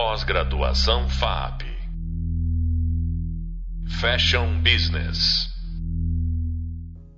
Pós-graduação 0.00 1.08
FAP. 1.08 1.64
Fashion 4.00 4.62
Business. 4.62 5.48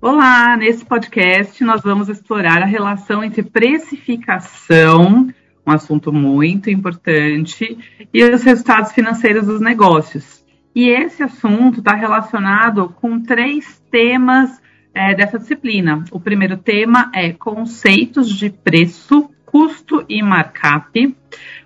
Olá, 0.01 0.57
nesse 0.57 0.83
podcast 0.83 1.63
nós 1.63 1.83
vamos 1.83 2.09
explorar 2.09 2.63
a 2.63 2.65
relação 2.65 3.23
entre 3.23 3.43
precificação, 3.43 5.27
um 5.63 5.71
assunto 5.71 6.11
muito 6.11 6.71
importante, 6.71 7.77
e 8.11 8.23
os 8.23 8.41
resultados 8.41 8.91
financeiros 8.93 9.45
dos 9.45 9.61
negócios. 9.61 10.43
E 10.73 10.89
esse 10.89 11.21
assunto 11.21 11.81
está 11.81 11.93
relacionado 11.93 12.89
com 12.99 13.21
três 13.21 13.79
temas 13.91 14.59
é, 14.91 15.13
dessa 15.13 15.37
disciplina. 15.37 16.03
O 16.09 16.19
primeiro 16.19 16.57
tema 16.57 17.11
é 17.13 17.31
conceitos 17.31 18.27
de 18.27 18.49
preço, 18.49 19.29
custo 19.45 20.03
e 20.09 20.23
markup. 20.23 21.15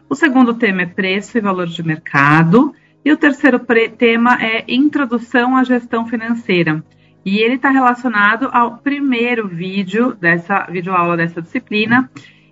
O 0.08 0.16
segundo 0.16 0.54
tema 0.54 0.84
é 0.84 0.86
preço 0.86 1.38
e 1.38 1.42
valor 1.42 1.68
de 1.68 1.84
mercado. 1.84 2.76
E 3.04 3.12
o 3.12 3.18
terceiro 3.18 3.60
tema 3.98 4.38
é 4.42 4.64
introdução 4.68 5.56
à 5.56 5.64
gestão 5.64 6.08
financeira. 6.08 6.84
E 7.24 7.40
ele 7.40 7.56
está 7.56 7.70
relacionado 7.70 8.50
ao 8.52 8.78
primeiro 8.78 9.48
vídeo 9.48 10.14
dessa 10.14 10.66
videoaula 10.70 11.18
dessa 11.18 11.42
disciplina. 11.42 12.10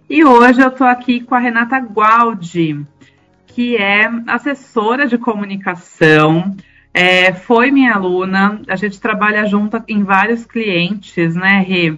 E 0.10 0.26
hoje 0.26 0.62
eu 0.62 0.70
estou 0.70 0.88
aqui 0.88 1.22
com 1.22 1.36
a 1.36 1.40
Renata 1.40 1.78
Gualdi, 1.78 2.86
que 3.48 3.78
é 3.78 4.12
assessora 4.28 5.08
de 5.08 5.18
comunicação, 5.18 6.56
é, 6.94 7.34
foi 7.34 7.72
minha 7.72 7.94
aluna, 7.94 8.62
a 8.68 8.76
gente 8.76 9.02
trabalha 9.02 9.46
junto 9.46 9.82
em 9.88 10.04
vários 10.04 10.46
clientes, 10.46 11.36
né, 11.36 11.66
Rê? 11.68 11.98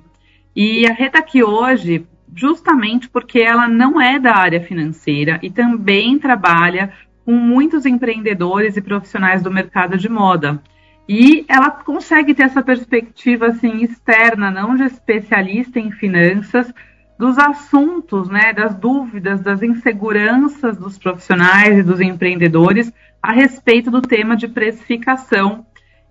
E 0.56 0.88
a 0.88 0.94
Rê 0.94 1.08
está 1.08 1.20
aqui 1.20 1.44
hoje 1.44 2.08
justamente 2.36 3.10
porque 3.10 3.40
ela 3.40 3.68
não 3.68 4.00
é 4.00 4.20
da 4.20 4.36
área 4.36 4.60
financeira 4.60 5.40
e 5.42 5.50
também 5.50 6.20
trabalha 6.20 6.92
com 7.24 7.32
muitos 7.32 7.86
empreendedores 7.86 8.76
e 8.76 8.82
profissionais 8.82 9.42
do 9.42 9.50
mercado 9.50 9.98
de 9.98 10.10
moda. 10.10 10.62
E 11.08 11.46
ela 11.48 11.72
consegue 11.72 12.34
ter 12.34 12.44
essa 12.44 12.62
perspectiva 12.62 13.48
assim 13.48 13.84
externa, 13.84 14.52
não 14.52 14.76
de 14.76 14.84
especialista 14.84 15.80
em 15.80 15.92
finanças, 15.92 16.72
dos 17.18 17.38
assuntos, 17.38 18.28
né, 18.28 18.52
das 18.52 18.76
dúvidas, 18.76 19.40
das 19.40 19.62
inseguranças 19.64 20.78
dos 20.78 20.98
profissionais 20.98 21.78
e 21.78 21.84
dos 21.84 22.02
empreendedores 22.02 22.92
a 23.24 23.32
respeito 23.32 23.90
do 23.90 24.02
tema 24.02 24.36
de 24.36 24.50
precificação 24.50 25.66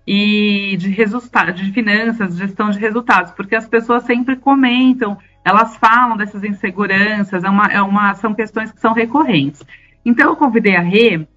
e 0.07 0.75
de 0.77 0.89
resultados, 0.89 1.61
de 1.61 1.71
finanças, 1.71 2.35
gestão 2.37 2.69
de 2.71 2.79
resultados, 2.79 3.31
porque 3.31 3.55
as 3.55 3.67
pessoas 3.67 4.03
sempre 4.03 4.35
comentam 4.35 5.17
elas 5.45 5.77
falam 5.77 6.17
dessas 6.17 6.43
inseguranças, 6.43 7.43
é 7.43 7.49
uma, 7.49 7.67
é 7.67 7.81
uma, 7.81 8.15
são 8.15 8.33
questões 8.33 8.71
que 8.71 8.81
são 8.81 8.93
recorrentes. 8.93 9.63
Então, 10.03 10.29
eu 10.29 10.35
convidei 10.35 10.75
a 10.75 10.81
Rê 10.81 11.27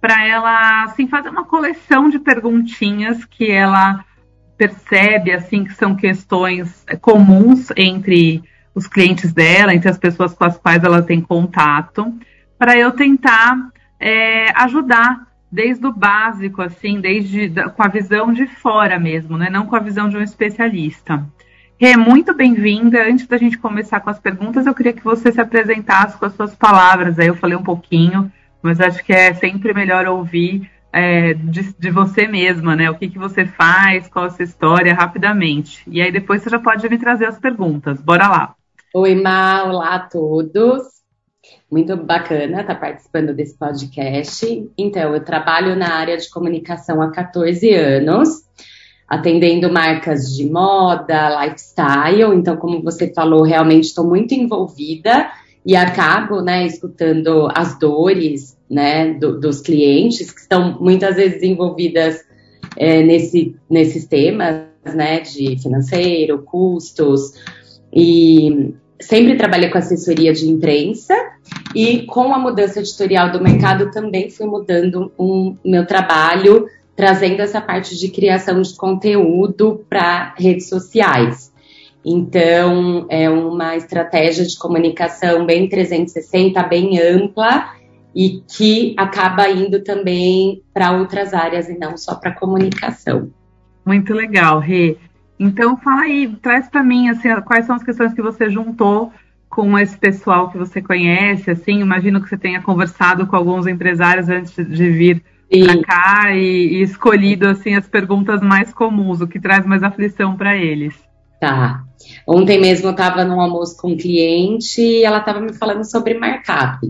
para 0.00 0.26
ela 0.26 0.84
assim, 0.84 1.06
fazer 1.06 1.28
uma 1.28 1.44
coleção 1.44 2.08
de 2.08 2.18
perguntinhas 2.18 3.24
que 3.26 3.50
ela 3.50 4.04
percebe 4.56 5.32
assim 5.32 5.64
que 5.64 5.74
são 5.74 5.94
questões 5.94 6.84
comuns 7.00 7.68
entre 7.76 8.42
os 8.74 8.86
clientes 8.88 9.32
dela, 9.32 9.74
entre 9.74 9.88
as 9.88 9.98
pessoas 9.98 10.34
com 10.34 10.44
as 10.44 10.56
quais 10.56 10.82
ela 10.82 11.02
tem 11.02 11.20
contato, 11.20 12.12
para 12.58 12.76
eu 12.76 12.92
tentar 12.92 13.70
é, 14.00 14.50
ajudar 14.62 15.28
desde 15.50 15.86
o 15.86 15.92
básico, 15.92 16.62
assim, 16.62 17.00
desde 17.00 17.50
com 17.76 17.82
a 17.82 17.88
visão 17.88 18.32
de 18.32 18.46
fora 18.46 18.98
mesmo, 18.98 19.36
né? 19.36 19.48
não 19.50 19.66
com 19.66 19.76
a 19.76 19.80
visão 19.80 20.08
de 20.08 20.16
um 20.16 20.22
especialista. 20.22 21.24
Rê, 21.80 21.96
muito 21.96 22.34
bem-vinda. 22.34 23.04
Antes 23.04 23.28
da 23.28 23.38
gente 23.38 23.56
começar 23.56 24.00
com 24.00 24.10
as 24.10 24.18
perguntas, 24.18 24.66
eu 24.66 24.74
queria 24.74 24.92
que 24.92 25.04
você 25.04 25.30
se 25.30 25.40
apresentasse 25.40 26.18
com 26.18 26.24
as 26.24 26.34
suas 26.34 26.52
palavras. 26.52 27.20
Aí 27.20 27.28
eu 27.28 27.36
falei 27.36 27.56
um 27.56 27.62
pouquinho, 27.62 28.32
mas 28.60 28.80
acho 28.80 29.04
que 29.04 29.12
é 29.12 29.32
sempre 29.32 29.72
melhor 29.72 30.04
ouvir 30.06 30.68
é, 30.92 31.34
de, 31.34 31.72
de, 31.78 31.90
você 31.90 32.26
mesma, 32.26 32.74
né? 32.74 32.90
O 32.90 32.96
que, 32.96 33.08
que 33.08 33.18
você 33.18 33.46
faz, 33.46 34.08
qual 34.08 34.24
a 34.24 34.30
sua 34.30 34.44
história, 34.44 34.92
rapidamente. 34.92 35.84
E 35.86 36.02
aí 36.02 36.10
depois 36.10 36.42
você 36.42 36.50
já 36.50 36.58
pode 36.58 36.88
me 36.88 36.98
trazer 36.98 37.26
as 37.26 37.38
perguntas. 37.38 38.00
Bora 38.00 38.26
lá. 38.26 38.54
Oi, 38.92 39.14
Ma, 39.14 39.62
olá 39.62 39.94
a 39.94 40.00
todos. 40.00 40.82
Muito 41.70 41.96
bacana 41.96 42.62
estar 42.62 42.74
participando 42.74 43.32
desse 43.32 43.56
podcast. 43.56 44.68
Então, 44.76 45.14
eu 45.14 45.22
trabalho 45.22 45.76
na 45.76 45.94
área 45.94 46.16
de 46.16 46.28
comunicação 46.28 47.00
há 47.00 47.12
14 47.12 47.72
anos 47.72 48.47
atendendo 49.08 49.72
marcas 49.72 50.36
de 50.36 50.48
moda, 50.50 51.44
lifestyle. 51.44 52.34
Então, 52.34 52.56
como 52.56 52.82
você 52.82 53.12
falou, 53.12 53.42
realmente 53.42 53.84
estou 53.84 54.06
muito 54.06 54.34
envolvida 54.34 55.30
e 55.64 55.74
acabo, 55.74 56.42
né, 56.42 56.66
escutando 56.66 57.48
as 57.54 57.78
dores, 57.78 58.56
né, 58.70 59.14
do, 59.14 59.40
dos 59.40 59.60
clientes 59.60 60.30
que 60.30 60.40
estão 60.40 60.78
muitas 60.80 61.16
vezes 61.16 61.42
envolvidas 61.42 62.22
é, 62.76 63.02
nesse, 63.02 63.56
nesses 63.68 64.06
temas, 64.06 64.66
né, 64.84 65.20
de 65.20 65.58
financeiro, 65.58 66.42
custos 66.42 67.32
e 67.92 68.74
sempre 69.00 69.36
trabalhei 69.36 69.70
com 69.70 69.78
assessoria 69.78 70.32
de 70.32 70.48
imprensa 70.48 71.14
e 71.74 72.04
com 72.06 72.34
a 72.34 72.38
mudança 72.38 72.80
editorial 72.80 73.30
do 73.30 73.42
mercado 73.42 73.90
também 73.90 74.30
fui 74.30 74.46
mudando 74.46 75.12
o 75.16 75.24
um, 75.24 75.56
meu 75.64 75.86
trabalho 75.86 76.66
trazendo 76.98 77.40
essa 77.40 77.60
parte 77.60 77.96
de 77.96 78.08
criação 78.08 78.60
de 78.60 78.76
conteúdo 78.76 79.84
para 79.88 80.34
redes 80.36 80.68
sociais. 80.68 81.54
Então, 82.04 83.06
é 83.08 83.30
uma 83.30 83.76
estratégia 83.76 84.44
de 84.44 84.58
comunicação 84.58 85.46
bem 85.46 85.68
360, 85.68 86.60
bem 86.64 87.00
ampla 87.00 87.68
e 88.12 88.42
que 88.48 88.96
acaba 88.98 89.48
indo 89.48 89.84
também 89.84 90.60
para 90.74 90.90
outras 90.90 91.32
áreas 91.32 91.68
e 91.68 91.78
não 91.78 91.96
só 91.96 92.16
para 92.16 92.32
comunicação. 92.32 93.30
Muito 93.86 94.12
legal, 94.12 94.58
Rê. 94.58 94.96
Então, 95.38 95.76
fala 95.76 96.00
aí, 96.00 96.26
traz 96.42 96.68
para 96.68 96.82
mim 96.82 97.10
assim, 97.10 97.28
quais 97.42 97.64
são 97.64 97.76
as 97.76 97.84
questões 97.84 98.12
que 98.12 98.20
você 98.20 98.50
juntou 98.50 99.12
com 99.48 99.78
esse 99.78 99.96
pessoal 99.96 100.50
que 100.50 100.58
você 100.58 100.82
conhece, 100.82 101.48
assim, 101.48 101.80
imagino 101.80 102.20
que 102.20 102.28
você 102.28 102.36
tenha 102.36 102.60
conversado 102.60 103.24
com 103.28 103.36
alguns 103.36 103.68
empresários 103.68 104.28
antes 104.28 104.52
de 104.56 104.90
vir 104.90 105.22
para 105.48 105.82
cá 105.82 106.34
e, 106.34 106.74
e, 106.74 106.82
escolhido 106.82 107.48
assim 107.48 107.74
as 107.74 107.88
perguntas 107.88 108.40
mais 108.40 108.72
comuns, 108.72 109.20
o 109.20 109.26
que 109.26 109.40
traz 109.40 109.64
mais 109.64 109.82
aflição 109.82 110.36
para 110.36 110.56
eles. 110.56 110.94
Tá. 111.40 111.84
Ontem 112.26 112.60
mesmo 112.60 112.88
eu 112.88 112.92
estava 112.92 113.24
num 113.24 113.40
almoço 113.40 113.76
com 113.76 113.92
um 113.92 113.96
cliente 113.96 114.80
e 114.80 115.04
ela 115.04 115.18
estava 115.18 115.40
me 115.40 115.52
falando 115.54 115.84
sobre 115.84 116.18
markup. 116.18 116.86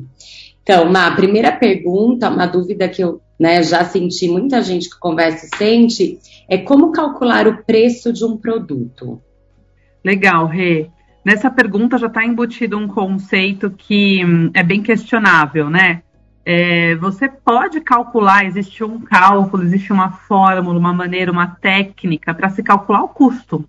Então, 0.63 0.91
na 0.91 1.11
primeira 1.13 1.53
pergunta, 1.53 2.29
uma 2.29 2.47
dúvida 2.47 2.89
que 2.89 3.03
eu 3.03 3.21
né, 3.39 3.63
já 3.63 3.85
senti, 3.85 4.29
muita 4.29 4.61
gente 4.61 4.91
que 4.91 4.99
conversa 4.99 5.47
e 5.47 5.57
sente, 5.57 6.19
é 6.49 6.59
como 6.59 6.93
calcular 6.93 7.47
o 7.47 7.63
preço 7.65 8.13
de 8.13 8.25
um 8.25 8.37
produto. 8.37 9.21
Legal, 10.05 10.47
Rê. 10.47 10.91
Nessa 11.25 11.51
pergunta 11.51 11.99
já 11.99 12.07
está 12.07 12.25
embutido 12.25 12.79
um 12.79 12.89
conceito 12.89 13.71
que 13.71 14.25
hum, 14.25 14.51
é 14.55 14.63
bem 14.63 14.83
questionável, 14.83 15.69
né? 15.69 16.03
É, 16.51 16.95
você 16.95 17.29
pode 17.29 17.79
calcular, 17.79 18.47
existe 18.47 18.83
um 18.83 18.99
cálculo, 19.01 19.63
existe 19.65 19.93
uma 19.93 20.13
fórmula, 20.13 20.79
uma 20.79 20.95
maneira, 20.95 21.31
uma 21.31 21.47
técnica 21.47 22.33
para 22.33 22.49
se 22.49 22.63
calcular 22.63 23.03
o 23.03 23.09
custo. 23.11 23.69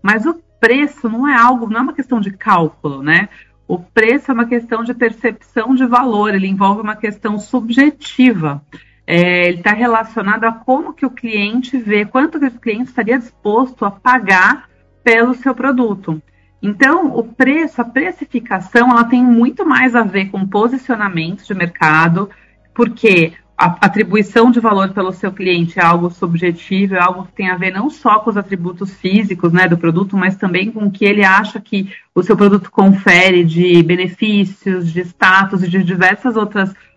Mas 0.00 0.24
o 0.24 0.40
preço 0.60 1.08
não 1.08 1.26
é 1.26 1.34
algo, 1.34 1.68
não 1.68 1.80
é 1.80 1.82
uma 1.82 1.92
questão 1.92 2.20
de 2.20 2.30
cálculo, 2.30 3.02
né? 3.02 3.28
O 3.66 3.80
preço 3.80 4.30
é 4.30 4.34
uma 4.34 4.46
questão 4.46 4.84
de 4.84 4.94
percepção 4.94 5.74
de 5.74 5.84
valor, 5.84 6.32
ele 6.32 6.46
envolve 6.46 6.82
uma 6.82 6.94
questão 6.94 7.36
subjetiva. 7.36 8.62
É, 9.04 9.48
ele 9.48 9.58
está 9.58 9.72
relacionado 9.72 10.44
a 10.44 10.52
como 10.52 10.92
que 10.92 11.04
o 11.04 11.10
cliente 11.10 11.76
vê, 11.78 12.04
quanto 12.04 12.38
que 12.38 12.46
o 12.46 12.60
cliente 12.60 12.90
estaria 12.90 13.18
disposto 13.18 13.84
a 13.84 13.90
pagar 13.90 14.68
pelo 15.02 15.34
seu 15.34 15.52
produto. 15.52 16.22
Então, 16.62 17.16
o 17.16 17.22
preço, 17.22 17.80
a 17.80 17.84
precificação, 17.84 18.90
ela 18.90 19.04
tem 19.04 19.24
muito 19.24 19.64
mais 19.64 19.96
a 19.96 20.02
ver 20.02 20.26
com 20.26 20.46
posicionamento 20.46 21.44
de 21.44 21.54
mercado, 21.54 22.28
porque 22.74 23.32
a 23.56 23.76
atribuição 23.82 24.50
de 24.50 24.58
valor 24.58 24.90
pelo 24.94 25.12
seu 25.12 25.30
cliente 25.30 25.78
é 25.78 25.82
algo 25.82 26.10
subjetivo, 26.10 26.94
é 26.94 26.98
algo 26.98 27.26
que 27.26 27.32
tem 27.32 27.50
a 27.50 27.56
ver 27.56 27.70
não 27.70 27.90
só 27.90 28.18
com 28.18 28.30
os 28.30 28.36
atributos 28.36 28.94
físicos 28.94 29.52
né, 29.52 29.68
do 29.68 29.76
produto, 29.76 30.16
mas 30.16 30.36
também 30.36 30.70
com 30.70 30.86
o 30.86 30.90
que 30.90 31.04
ele 31.04 31.22
acha 31.22 31.60
que 31.60 31.92
o 32.14 32.22
seu 32.22 32.36
produto 32.36 32.70
confere 32.70 33.44
de 33.44 33.82
benefícios, 33.82 34.90
de 34.90 35.00
status 35.00 35.62
e 35.62 35.68
de 35.68 35.82
diversos 35.82 36.36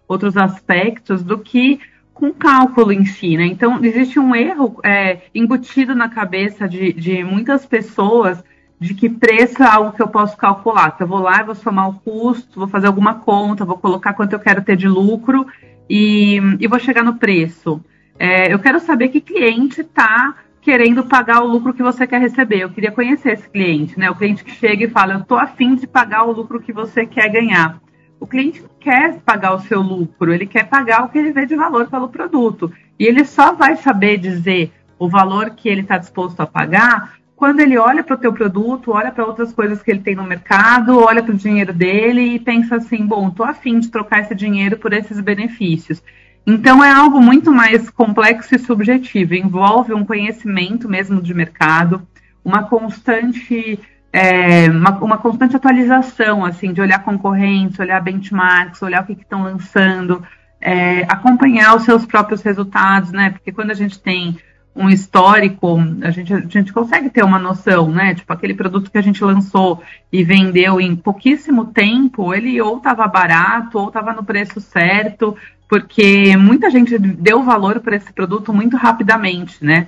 outros 0.08 0.38
aspectos 0.38 1.22
do 1.22 1.38
que 1.38 1.82
com 2.14 2.32
cálculo 2.32 2.94
em 2.94 3.04
si. 3.04 3.36
Né? 3.36 3.46
Então, 3.46 3.84
existe 3.84 4.18
um 4.18 4.34
erro 4.34 4.80
é, 4.86 5.20
embutido 5.36 5.94
na 5.94 6.08
cabeça 6.08 6.68
de, 6.68 6.94
de 6.94 7.26
muitas 7.26 7.66
pessoas 7.66 8.42
de 8.84 8.94
que 8.94 9.10
preço 9.10 9.64
é 9.64 9.66
algo 9.66 9.94
que 9.94 10.02
eu 10.02 10.10
posso 10.10 10.36
calcular. 10.36 10.92
Que 10.92 11.04
eu 11.04 11.08
vou 11.08 11.20
lá, 11.20 11.42
vou 11.42 11.56
somar 11.56 11.90
o 11.90 11.94
custo, 11.94 12.60
vou 12.60 12.68
fazer 12.68 12.88
alguma 12.88 13.16
conta, 13.16 13.64
vou 13.64 13.78
colocar 13.78 14.14
quanto 14.14 14.34
eu 14.34 14.40
quero 14.40 14.62
ter 14.62 14.76
de 14.76 14.90
lucro 14.90 15.48
e, 15.90 16.38
e 16.60 16.68
vou 16.68 16.78
chegar 16.80 17.02
no 17.02 17.16
preço. 17.16 17.82
É, 18.20 18.54
eu 18.54 18.60
quero 18.60 18.82
saber 18.82 19.08
que 19.08 19.22
cliente 19.22 19.82
está 19.82 20.36
querendo 20.62 21.06
pagar 21.06 21.42
o 21.42 21.48
lucro 21.48 21.74
que 21.74 21.82
você 21.82 22.06
quer 22.06 22.20
receber. 22.20 22.60
Eu 22.60 22.70
queria 22.70 22.92
conhecer 22.92 23.32
esse 23.32 23.50
cliente, 23.50 23.98
né? 23.98 24.12
O 24.12 24.16
cliente 24.16 24.44
que 24.44 24.52
chega 24.52 24.84
e 24.84 24.90
fala, 24.90 25.14
eu 25.14 25.20
estou 25.20 25.38
afim 25.38 25.76
de 25.76 25.88
pagar 25.88 26.26
o 26.26 26.34
lucro 26.34 26.60
que 26.60 26.74
você 26.74 27.06
quer 27.06 27.30
ganhar. 27.30 27.82
o 28.20 28.28
cliente 28.28 28.64
quer 28.80 29.20
pagar 29.22 29.54
o 29.54 29.60
seu 29.60 29.82
lucro, 29.82 30.34
ele 30.34 30.46
quer 30.46 30.64
pagar 30.66 31.04
o 31.04 31.10
que 31.10 31.18
ele 31.18 31.32
vê 31.32 31.46
de 31.46 31.56
valor 31.56 31.88
pelo 31.88 32.10
produto. 32.10 32.72
E 33.00 33.06
ele 33.06 33.24
só 33.24 33.54
vai 33.54 33.78
saber 33.78 34.18
dizer 34.18 34.72
o 35.00 35.10
valor 35.10 35.52
que 35.52 35.68
ele 35.68 35.82
está 35.82 35.98
disposto 35.98 36.40
a 36.40 36.46
pagar 36.46 37.23
quando 37.44 37.60
ele 37.60 37.78
olha 37.78 38.02
para 38.02 38.16
o 38.16 38.18
teu 38.18 38.32
produto, 38.32 38.94
olha 38.94 39.12
para 39.12 39.26
outras 39.26 39.52
coisas 39.52 39.84
que 39.84 39.92
ele 39.92 40.00
tem 40.00 40.16
no 40.16 40.24
mercado, 40.24 40.98
olha 40.98 41.22
para 41.22 41.34
o 41.34 41.38
dinheiro 41.38 41.74
dele 41.74 42.36
e 42.36 42.40
pensa 42.40 42.78
assim, 42.78 43.06
bom, 43.06 43.28
estou 43.28 43.46
afim 43.46 43.82
de 43.82 43.90
trocar 43.90 44.22
esse 44.22 44.34
dinheiro 44.34 44.78
por 44.78 44.94
esses 44.94 45.20
benefícios. 45.20 46.02
Então 46.48 46.82
é 46.82 46.90
algo 46.90 47.22
muito 47.22 47.52
mais 47.52 47.90
complexo 47.90 48.56
e 48.56 48.60
subjetivo, 48.60 49.36
envolve 49.36 49.94
um 49.94 50.06
conhecimento 50.06 50.88
mesmo 50.88 51.22
de 51.22 51.34
mercado, 51.34 52.08
uma 52.46 52.64
constante 52.64 53.78
é, 54.14 54.70
uma, 54.70 54.92
uma, 55.00 55.18
constante 55.18 55.58
atualização, 55.58 56.46
assim, 56.46 56.72
de 56.72 56.80
olhar 56.80 57.04
concorrentes, 57.04 57.78
olhar 57.78 58.00
benchmarks, 58.00 58.82
olhar 58.82 59.04
o 59.04 59.06
que 59.06 59.22
estão 59.22 59.44
lançando, 59.44 60.26
é, 60.62 61.02
acompanhar 61.10 61.76
os 61.76 61.84
seus 61.84 62.06
próprios 62.06 62.42
resultados, 62.42 63.12
né? 63.12 63.32
Porque 63.32 63.52
quando 63.52 63.72
a 63.72 63.76
gente 63.76 64.00
tem 64.00 64.40
um 64.76 64.90
histórico, 64.90 65.78
a 66.02 66.10
gente, 66.10 66.34
a 66.34 66.40
gente 66.40 66.74
consegue 66.74 67.10
ter 67.10 67.24
uma 67.24 67.38
noção, 67.38 67.92
né? 67.92 68.16
Tipo, 68.16 68.34
aquele 68.34 68.54
produto 68.54 68.90
que 68.90 68.98
a 68.98 69.02
gente 69.04 69.24
lançou 69.24 69.82
e 70.12 70.24
vendeu 70.24 70.82
em 70.82 70.96
pouquíssimo 70.96 71.66
tempo, 71.66 72.34
ele 72.34 72.60
ou 72.60 72.78
estava 72.78 73.08
barato 73.08 73.78
ou 73.78 73.88
estava 73.88 74.14
no 74.14 74.24
preço 74.24 74.60
certo, 74.60 75.36
porque 75.70 76.36
muita 76.38 76.70
gente 76.70 76.98
deu 76.98 77.44
valor 77.44 77.80
para 77.82 77.96
esse 77.96 78.12
produto 78.12 78.54
muito 78.54 78.76
rapidamente, 78.76 79.64
né? 79.64 79.88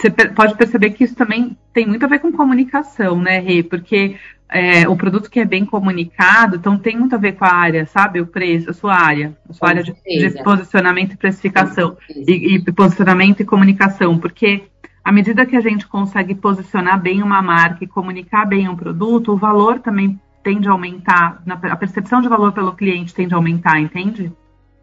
você 0.00 0.10
pode 0.10 0.54
perceber 0.56 0.90
que 0.90 1.04
isso 1.04 1.14
também 1.14 1.56
tem 1.74 1.86
muito 1.86 2.04
a 2.04 2.08
ver 2.08 2.20
com 2.20 2.32
comunicação, 2.32 3.20
né, 3.20 3.38
Rê? 3.38 3.62
Porque 3.62 4.16
é, 4.50 4.88
o 4.88 4.96
produto 4.96 5.30
que 5.30 5.38
é 5.38 5.44
bem 5.44 5.64
comunicado, 5.64 6.56
então 6.56 6.76
tem 6.76 6.98
muito 6.98 7.14
a 7.14 7.18
ver 7.18 7.32
com 7.32 7.44
a 7.44 7.52
área, 7.52 7.86
sabe? 7.86 8.20
O 8.20 8.26
preço, 8.26 8.70
a 8.70 8.72
sua 8.72 8.94
área, 8.94 9.36
a 9.48 9.52
sua 9.52 9.60
com 9.60 9.66
área 9.66 9.82
de, 9.82 9.92
de, 9.92 10.42
posicionamento 10.42 11.12
e 11.12 11.16
precificação, 11.16 11.96
e, 12.08 12.56
e, 12.56 12.72
posicionamento 12.72 13.40
e 13.40 13.44
comunicação, 13.44 14.18
porque 14.18 14.64
à 15.04 15.12
medida 15.12 15.46
que 15.46 15.56
a 15.56 15.60
gente 15.60 15.86
consegue 15.86 16.34
posicionar 16.34 17.00
bem 17.00 17.22
uma 17.22 17.40
marca 17.40 17.84
e 17.84 17.86
comunicar 17.86 18.44
bem 18.44 18.68
um 18.68 18.76
produto, 18.76 19.32
o 19.32 19.36
valor 19.36 19.78
também 19.78 20.20
tende 20.42 20.68
a 20.68 20.72
aumentar, 20.72 21.42
a 21.46 21.76
percepção 21.76 22.20
de 22.20 22.28
valor 22.28 22.52
pelo 22.52 22.72
cliente 22.72 23.14
tende 23.14 23.34
a 23.34 23.36
aumentar, 23.36 23.80
entende? 23.80 24.32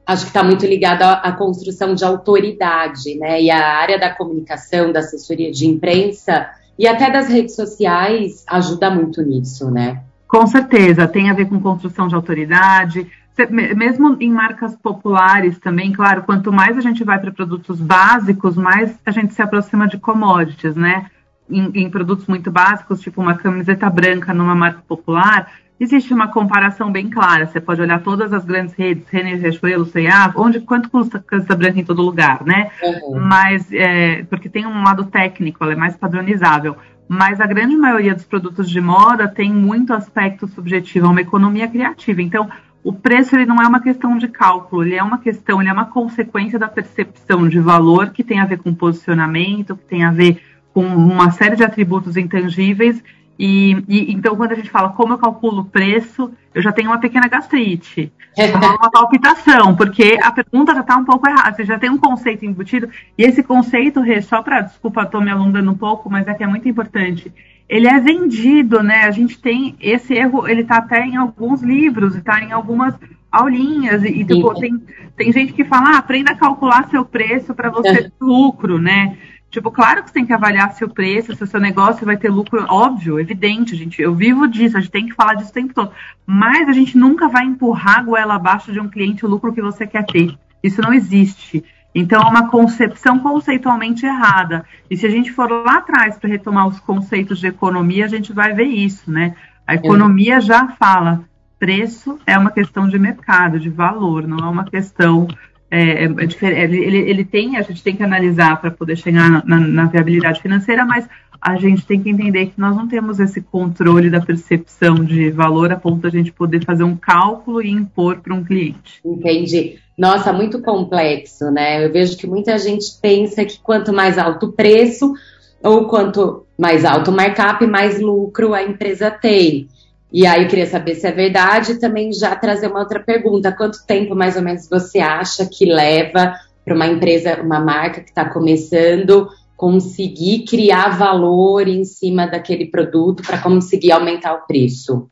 acho 0.06 0.24
que 0.24 0.30
está 0.30 0.42
muito 0.42 0.66
ligado 0.66 1.02
à, 1.02 1.14
à, 1.16 1.34
construção 1.34 1.94
de 1.94 2.06
autoridade, 2.06 3.16
né? 3.16 3.42
E 3.42 3.52
a 3.52 3.78
área 3.78 4.00
da 4.00 4.10
comunicação, 4.10 4.94
da 4.94 5.02
assessoria 5.02 5.52
de 5.52 5.68
imprensa 5.68 6.50
e 6.78 6.88
até 6.88 7.10
das 7.12 7.28
redes 7.28 7.56
sociais 7.56 8.44
ajuda 8.48 8.90
muito 8.90 9.22
nisso, 9.22 9.72
né? 9.72 10.04
Com 10.28 10.46
certeza, 10.46 11.08
tem 11.08 11.30
a 11.30 11.34
ver 11.34 11.48
com 11.48 11.60
construção 11.60 12.08
de 12.08 12.16
autoridade. 12.16 13.08
Mesmo 13.50 14.18
em 14.20 14.32
marcas 14.32 14.76
populares 14.76 15.60
também, 15.60 15.92
claro, 15.92 16.24
quanto 16.24 16.52
mais 16.52 16.78
a 16.78 16.82
gente 16.82 17.04
vai 17.04 17.20
para 17.20 17.32
produtos 17.32 17.80
básicos, 17.80 18.56
mais 18.56 18.98
a 19.06 19.12
gente 19.12 19.34
se 19.34 19.42
aproxima 19.42 19.88
de 19.88 19.98
commodities, 19.98 20.76
né? 20.76 21.06
Em, 21.50 21.84
em 21.84 21.90
produtos 21.90 22.26
muito 22.26 22.52
básicos, 22.52 23.00
tipo 23.00 23.22
uma 23.22 23.36
camiseta 23.36 23.90
branca 23.90 24.34
numa 24.34 24.56
marca 24.56 24.82
popular, 24.88 25.50
existe 25.80 26.14
uma 26.14 26.28
comparação 26.28 26.92
bem 26.92 27.10
clara. 27.10 27.46
Você 27.46 27.62
pode 27.62 27.82
olhar 27.82 28.02
todas 28.02 28.34
as 28.34 28.44
grandes 28.44 28.74
redes, 28.74 29.08
René 29.10 29.36
Riachuelo, 29.36 29.86
C&A, 29.86 30.34
onde 30.36 30.60
quanto 30.60 30.90
custa 30.90 31.20
cansa 31.20 31.56
branca 31.56 31.80
em 31.80 31.86
todo 31.86 32.02
lugar, 32.02 32.44
né? 32.46 32.72
Uhum. 32.82 33.20
Mas 33.20 33.72
é, 33.72 34.24
porque 34.24 34.50
tem 34.50 34.66
um 34.66 34.84
lado 34.84 35.06
técnico, 35.06 35.64
ela 35.64 35.74
é 35.74 35.76
mais 35.76 35.96
padronizável. 35.96 36.76
Mas 37.08 37.40
a 37.40 37.48
grande 37.48 37.76
maioria 37.78 38.14
dos 38.14 38.26
produtos 38.26 38.70
de 38.70 38.82
moda 38.82 39.28
tem 39.28 39.54
muito 39.54 39.94
aspecto 39.94 40.48
subjetivo, 40.48 41.06
é 41.06 41.10
uma 41.10 41.22
economia 41.22 41.68
criativa. 41.68 42.22
Então, 42.22 42.50
o 42.84 42.92
preço 42.92 43.36
ele 43.36 43.46
não 43.46 43.62
é 43.62 43.68
uma 43.68 43.82
questão 43.82 44.18
de 44.18 44.28
cálculo, 44.28 44.84
ele 44.84 44.96
é 44.96 45.04
uma 45.04 45.18
questão, 45.20 45.62
ele 45.62 45.70
é 45.70 45.74
uma 45.74 45.86
consequência 45.86 46.60
da 46.60 46.68
percepção 46.68 47.48
de 47.48 47.60
valor 47.60 48.10
que 48.10 48.24
tem 48.24 48.40
a 48.40 48.46
ver 48.46 48.58
com 48.58 48.74
posicionamento, 48.74 49.76
que 49.78 49.86
tem 49.86 50.04
a 50.04 50.12
ver 50.12 50.42
com 50.74 50.86
uma 50.86 51.32
série 51.32 51.56
de 51.56 51.64
atributos 51.64 52.18
intangíveis 52.18 53.02
e, 53.39 53.84
e, 53.88 54.13
então, 54.13 54.36
quando 54.36 54.54
a 54.54 54.56
gente 54.56 54.69
fala 54.69 54.89
como 54.89 55.13
eu 55.13 55.18
calculo 55.18 55.62
o 55.62 55.66
preço, 55.66 56.31
eu 56.54 56.62
já 56.62 56.72
tenho 56.72 56.89
uma 56.89 57.00
pequena 57.00 57.28
gastrite, 57.28 58.12
uma 58.56 58.89
palpitação, 58.89 59.75
porque 59.75 60.18
a 60.22 60.31
pergunta 60.31 60.74
já 60.74 60.81
está 60.81 60.98
um 60.98 61.06
pouco 61.06 61.28
errada. 61.30 61.56
Você 61.56 61.63
já 61.63 61.78
tem 61.78 61.89
um 61.89 62.00
conceito 62.00 62.45
embutido, 62.45 62.89
e 63.18 63.24
esse 63.24 63.44
conceito, 63.44 64.01
só 64.24 64.42
para, 64.42 64.62
desculpa, 64.62 65.04
estou 65.04 65.22
me 65.22 65.30
alongando 65.30 65.69
um 65.69 65.78
pouco, 65.78 66.10
mas 66.10 66.28
é 66.28 66.34
que 66.34 66.44
é 66.44 66.48
muito 66.48 66.68
importante. 66.68 67.31
Ele 67.69 67.88
é 67.88 68.00
vendido, 68.00 68.81
né? 68.81 69.04
A 69.04 69.12
gente 69.12 69.40
tem 69.40 69.75
esse 69.80 70.13
erro, 70.13 70.48
ele 70.48 70.62
está 70.62 70.78
até 70.78 71.06
em 71.06 71.18
alguns 71.18 71.62
livros, 71.62 72.16
está 72.16 72.42
em 72.42 72.51
algumas 72.51 72.95
aulinhas, 73.31 74.04
e, 74.04 74.07
e 74.07 74.25
tipo, 74.25 74.54
tem, 74.56 74.81
tem 75.16 75.31
gente 75.31 75.54
que 75.54 75.66
fala, 75.66 75.92
ah, 75.92 75.98
aprenda 75.98 76.31
a 76.31 76.36
calcular 76.36 76.90
seu 76.90 77.06
preço 77.06 77.54
para 77.54 77.69
você 77.69 78.04
ter 78.04 78.12
lucro, 78.19 78.80
né? 78.80 79.16
Tipo, 79.50 79.72
claro 79.72 80.04
que 80.04 80.10
você 80.10 80.14
tem 80.14 80.26
que 80.26 80.34
avaliar 80.34 80.74
seu 80.74 80.90
preço, 80.90 81.34
se 81.34 81.44
o 81.44 81.48
seu 81.48 81.60
negócio 81.60 82.06
vai 82.06 82.18
ter 82.18 82.30
lucro, 82.30 82.66
óbvio, 82.70 83.20
evidente, 83.20 83.76
gente. 83.76 84.02
Eu 84.02 84.14
vivo 84.14 84.48
disso, 84.48 84.78
a 84.78 84.82
gente 84.82 84.92
tem 84.92 85.08
que 85.08 85.16
falar 85.16 85.36
disso 85.36 85.52
o 85.52 85.54
tempo 85.54 85.74
todo. 85.74 85.92
Mas 86.26 86.68
a 86.68 86.74
gente 86.74 86.98
nunca 86.98 87.30
vai 87.30 87.46
empurrar 87.46 88.00
a 88.00 88.04
goela 88.04 88.36
abaixo 88.36 88.74
de 88.74 88.80
um 88.80 88.90
cliente 88.90 89.26
o 89.26 89.30
lucro 89.30 89.54
que 89.54 89.62
você 89.62 89.88
quer 89.88 90.06
ter. 90.06 90.38
Isso 90.62 90.82
não 90.82 90.94
existe. 90.94 91.64
Então, 91.96 92.22
é 92.22 92.26
uma 92.26 92.50
concepção 92.50 93.20
conceitualmente 93.20 94.06
errada. 94.06 94.66
E 94.90 94.98
se 94.98 95.06
a 95.06 95.10
gente 95.10 95.32
for 95.32 95.50
lá 95.50 95.78
atrás 95.78 96.18
para 96.18 96.30
retomar 96.30 96.68
os 96.68 96.80
conceitos 96.80 97.40
de 97.40 97.48
economia, 97.48 98.06
a 98.06 98.10
gente 98.10 98.34
vai 98.34 98.54
ver 98.54 98.66
isso, 98.66 99.10
né? 99.10 99.34
A 99.66 99.76
economia 99.76 100.40
já 100.40 100.68
fala, 100.68 101.24
preço 101.58 102.20
é 102.26 102.38
uma 102.38 102.52
questão 102.52 102.88
de 102.88 103.00
mercado, 103.00 103.60
de 103.60 103.70
valor, 103.70 104.28
não 104.28 104.38
é 104.40 104.50
uma 104.50 104.66
questão 104.66 105.28
é, 105.69 106.06
é, 106.06 106.06
é 106.06 106.64
ele, 106.64 106.98
ele, 106.98 107.25
tem, 107.25 107.58
a 107.58 107.62
gente 107.62 107.84
tem 107.84 107.96
que 107.96 108.04
analisar 108.04 108.60
para 108.60 108.72
poder 108.72 108.98
chegar 108.98 109.44
na, 109.46 109.60
na, 109.60 109.86
viabilidade 109.86 110.42
financeira, 110.42 110.86
mas 110.86 111.08
a 111.42 111.56
gente 111.58 111.86
tem 111.86 112.02
que 112.02 112.10
entender 112.10 112.48
que 112.48 112.60
nós 112.60 112.75
não 112.75 112.88
temos 112.88 113.19
esse 113.19 113.42
controle 113.42 114.10
da 114.10 114.22
percepção 114.22 114.96
de 114.96 115.30
valor 115.30 115.72
a 115.72 115.75
ponto 115.75 116.02
de 116.02 116.08
a 116.08 116.19
gente 116.19 116.31
poder 116.31 116.64
fazer 116.64 116.84
um 116.84 116.96
cálculo 116.96 117.62
e 117.62 117.69
impor 117.69 118.19
para 118.19 118.34
um 118.34 118.44
cliente. 118.44 119.02
Entendi. 119.06 119.78
Nossa, 119.98 120.31
muito 120.31 120.62
complexo, 120.62 121.52
né? 121.52 121.86
Eu 121.86 121.92
vejo 121.92 122.18
que 122.18 122.28
muita 122.28 122.58
gente 122.58 122.86
pensa 123.02 123.44
que 123.44 123.60
quanto 123.60 123.92
mais 123.92 124.18
alto 124.18 124.48
o 124.48 124.52
preço 124.52 125.14
ou 125.62 125.88
quanto 125.88 126.46
mais 126.58 126.86
alto 126.86 127.12
o 127.12 127.14
markup, 127.14 127.66
mais 127.66 128.00
lucro 128.00 128.54
a 128.54 128.64
empresa 128.64 129.12
tem. 129.12 129.68
E 130.12 130.25
aí 130.25 130.44
eu 130.44 130.48
queria 130.48 130.65
saber 130.65 130.95
se 130.95 131.06
é 131.06 131.12
verdade 131.12 131.74
e 131.74 131.80
também 131.80 132.13
já 132.13 132.36
trazer 132.36 132.68
uma 132.68 132.80
outra 132.80 133.00
pergunta. 133.00 133.51
Quanto 133.51 133.86
tempo 133.86 134.15
mais 134.15 134.36
ou 134.36 134.42
menos 134.42 134.69
você 134.69 135.00
acha 135.00 135.45
que 135.45 135.65
leva 135.65 136.33
para 136.64 136.76
uma 136.76 136.87
empresa, 136.87 137.42
uma 137.42 137.59
marca 137.59 138.02
que 138.02 138.09
está 138.09 138.26
começando, 138.26 139.30
conseguir 139.56 140.45
criar 140.45 140.97
valor 140.97 141.68
em 141.68 141.83
cima 141.83 142.26
daquele 142.28 142.66
produto 142.66 143.23
para 143.23 143.37
conseguir 143.40 143.92
aumentar 143.92 144.33
o 144.33 144.45
preço? 144.45 145.09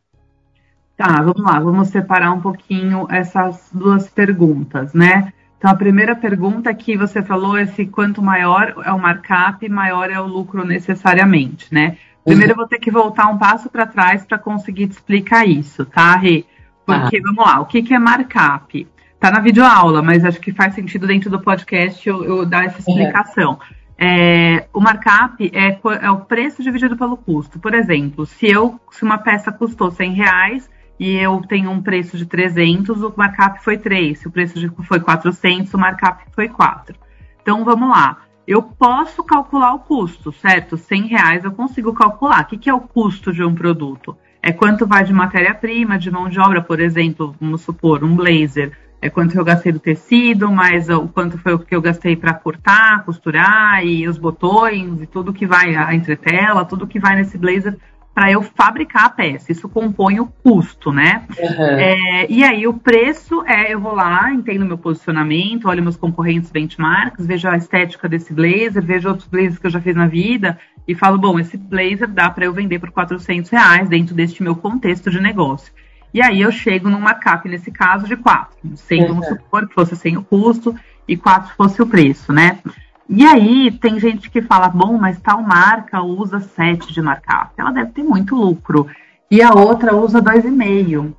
Tá, 0.95 1.21
vamos 1.21 1.41
lá, 1.41 1.59
vamos 1.59 1.89
separar 1.89 2.31
um 2.31 2.39
pouquinho 2.39 3.05
essas 3.09 3.69
duas 3.73 4.07
perguntas, 4.07 4.93
né? 4.93 5.33
Então, 5.57 5.69
a 5.69 5.75
primeira 5.75 6.15
pergunta 6.15 6.73
que 6.73 6.95
você 6.95 7.21
falou 7.21 7.57
é 7.57 7.65
se 7.65 7.85
quanto 7.85 8.21
maior 8.21 8.75
é 8.85 8.91
o 8.91 8.99
markup, 8.99 9.67
maior 9.67 10.09
é 10.09 10.19
o 10.19 10.27
lucro 10.27 10.63
necessariamente, 10.65 11.67
né? 11.73 11.97
Primeiro 12.25 12.53
eu 12.53 12.55
vou 12.55 12.67
ter 12.67 12.79
que 12.79 12.89
voltar 12.89 13.27
um 13.27 13.37
passo 13.37 13.69
para 13.69 13.85
trás 13.85 14.25
para 14.25 14.39
conseguir 14.39 14.87
te 14.87 14.93
explicar 14.93 15.47
isso, 15.47 15.85
tá, 15.85 16.15
Rê? 16.15 16.43
Porque, 16.83 17.17
ah. 17.17 17.21
vamos 17.23 17.45
lá, 17.45 17.59
o 17.61 17.65
que, 17.65 17.83
que 17.83 17.93
é 17.93 17.99
markup? 17.99 18.87
Tá 19.19 19.29
na 19.29 19.39
videoaula, 19.39 20.01
mas 20.01 20.25
acho 20.25 20.39
que 20.39 20.51
faz 20.51 20.73
sentido 20.73 21.05
dentro 21.05 21.29
do 21.29 21.39
podcast 21.39 22.07
eu, 22.07 22.23
eu 22.23 22.45
dar 22.45 22.65
essa 22.65 22.79
explicação. 22.79 23.51
Uhum. 23.51 23.75
É, 23.97 24.67
o 24.73 24.81
markup 24.81 25.49
é, 25.53 25.79
é, 26.01 26.11
o 26.11 26.17
preço 26.21 26.63
dividido 26.63 26.97
pelo 26.97 27.15
custo. 27.15 27.59
Por 27.59 27.75
exemplo, 27.75 28.25
se, 28.25 28.47
eu, 28.47 28.79
se 28.91 29.03
uma 29.03 29.19
peça 29.19 29.51
custou 29.51 29.91
100 29.91 30.13
reais 30.13 30.69
e 30.99 31.15
eu 31.15 31.41
tenho 31.47 31.69
um 31.69 31.81
preço 31.81 32.17
de 32.17 32.25
300, 32.25 33.03
o 33.03 33.13
markup 33.15 33.63
foi 33.63 33.77
3. 33.77 34.19
Se 34.19 34.27
o 34.27 34.31
preço 34.31 34.59
de, 34.59 34.69
foi 34.83 34.99
400, 34.99 35.73
o 35.73 35.77
markup 35.77 36.23
foi 36.33 36.49
4. 36.49 36.95
Então, 37.41 37.63
vamos 37.63 37.89
lá 37.89 38.24
eu 38.47 38.61
posso 38.61 39.23
calcular 39.23 39.73
o 39.73 39.79
custo, 39.79 40.31
certo? 40.31 40.77
100 40.77 41.07
reais 41.07 41.43
eu 41.43 41.51
consigo 41.51 41.93
calcular. 41.93 42.43
O 42.43 42.45
que, 42.45 42.57
que 42.57 42.69
é 42.69 42.73
o 42.73 42.79
custo 42.79 43.33
de 43.33 43.43
um 43.43 43.55
produto? 43.55 44.15
É 44.41 44.51
quanto 44.51 44.85
vai 44.85 45.03
de 45.03 45.11
matéria-prima, 45.11 45.97
de 45.97 46.11
mão 46.11 46.29
de 46.29 46.39
obra, 46.39 46.61
por 46.61 46.79
exemplo, 46.79 47.35
vamos 47.41 47.61
supor, 47.61 48.03
um 48.03 48.15
blazer. 48.15 48.77
É 49.01 49.09
quanto 49.09 49.35
eu 49.35 49.43
gastei 49.43 49.71
do 49.71 49.79
tecido, 49.79 50.51
mais 50.51 50.89
o 50.89 51.07
quanto 51.07 51.37
foi 51.37 51.53
o 51.53 51.59
que 51.59 51.75
eu 51.75 51.81
gastei 51.81 52.15
para 52.15 52.33
cortar, 52.33 53.03
costurar 53.03 53.83
e 53.85 54.07
os 54.07 54.17
botões 54.17 55.01
e 55.01 55.05
tudo 55.05 55.33
que 55.33 55.45
vai, 55.45 55.75
a 55.75 55.93
entretela, 55.93 56.65
tudo 56.65 56.87
que 56.87 56.99
vai 56.99 57.15
nesse 57.15 57.37
blazer 57.37 57.77
para 58.15 58.31
eu 58.31 58.41
fabricar 58.41 59.05
a 59.05 59.09
peça. 59.09 59.51
Isso 59.51 59.67
compõe 59.67 60.21
o 60.21 60.25
custo, 60.25 60.89
né? 60.89 61.23
Uhum. 61.37 61.65
É, 61.65 62.31
e 62.31 62.45
aí 62.45 62.65
o 62.65 62.73
preço 62.73 63.43
é, 63.45 63.73
eu 63.73 63.79
vou 63.81 63.93
lá, 63.93 64.31
entendo 64.31 64.65
meu 64.65 64.77
posicionamento, 64.77 65.67
olho 65.67 65.83
meus 65.83 65.97
concorrentes 65.97 66.49
benchmarks, 66.49 67.25
vejo 67.25 67.49
a 67.49 67.57
estética 67.57 68.07
desse 68.07 68.33
blazer, 68.33 68.81
vejo 68.81 69.09
outros 69.09 69.27
blazers 69.27 69.59
que 69.59 69.67
eu 69.67 69.71
já 69.71 69.81
fiz 69.81 69.93
na 69.93 70.07
vida 70.07 70.57
e 70.87 70.95
falo, 70.95 71.17
bom, 71.17 71.37
esse 71.37 71.57
blazer 71.57 72.07
dá 72.07 72.29
para 72.29 72.45
eu 72.45 72.53
vender 72.53 72.79
por 72.79 72.89
400 72.89 73.51
reais 73.51 73.89
dentro 73.89 74.15
deste 74.15 74.41
meu 74.41 74.55
contexto 74.55 75.11
de 75.11 75.19
negócio. 75.19 75.73
E 76.13 76.21
aí 76.21 76.41
eu 76.41 76.51
chego 76.53 76.89
num 76.89 77.01
markup, 77.01 77.49
nesse 77.49 77.69
caso, 77.69 78.07
de 78.07 78.15
4. 78.15 78.55
100, 78.75 79.01
uhum. 79.01 79.07
vamos 79.09 79.27
supor 79.27 79.67
que 79.67 79.73
fosse 79.73 79.93
sem 79.97 80.15
o 80.15 80.23
custo 80.23 80.73
e 81.05 81.17
4 81.17 81.53
fosse 81.57 81.81
o 81.81 81.85
preço, 81.85 82.31
né? 82.31 82.59
E 83.07 83.23
aí 83.25 83.71
tem 83.71 83.99
gente 83.99 84.29
que 84.29 84.41
fala, 84.41 84.67
bom, 84.67 84.97
mas 84.97 85.19
tal 85.19 85.41
marca 85.41 86.01
usa 86.01 86.39
7 86.39 86.91
de 86.91 87.01
markup. 87.01 87.51
Ela 87.57 87.71
deve 87.71 87.91
ter 87.91 88.03
muito 88.03 88.35
lucro. 88.35 88.87
E 89.29 89.41
a 89.41 89.53
outra 89.53 89.95
usa 89.95 90.21
2,5. 90.21 91.13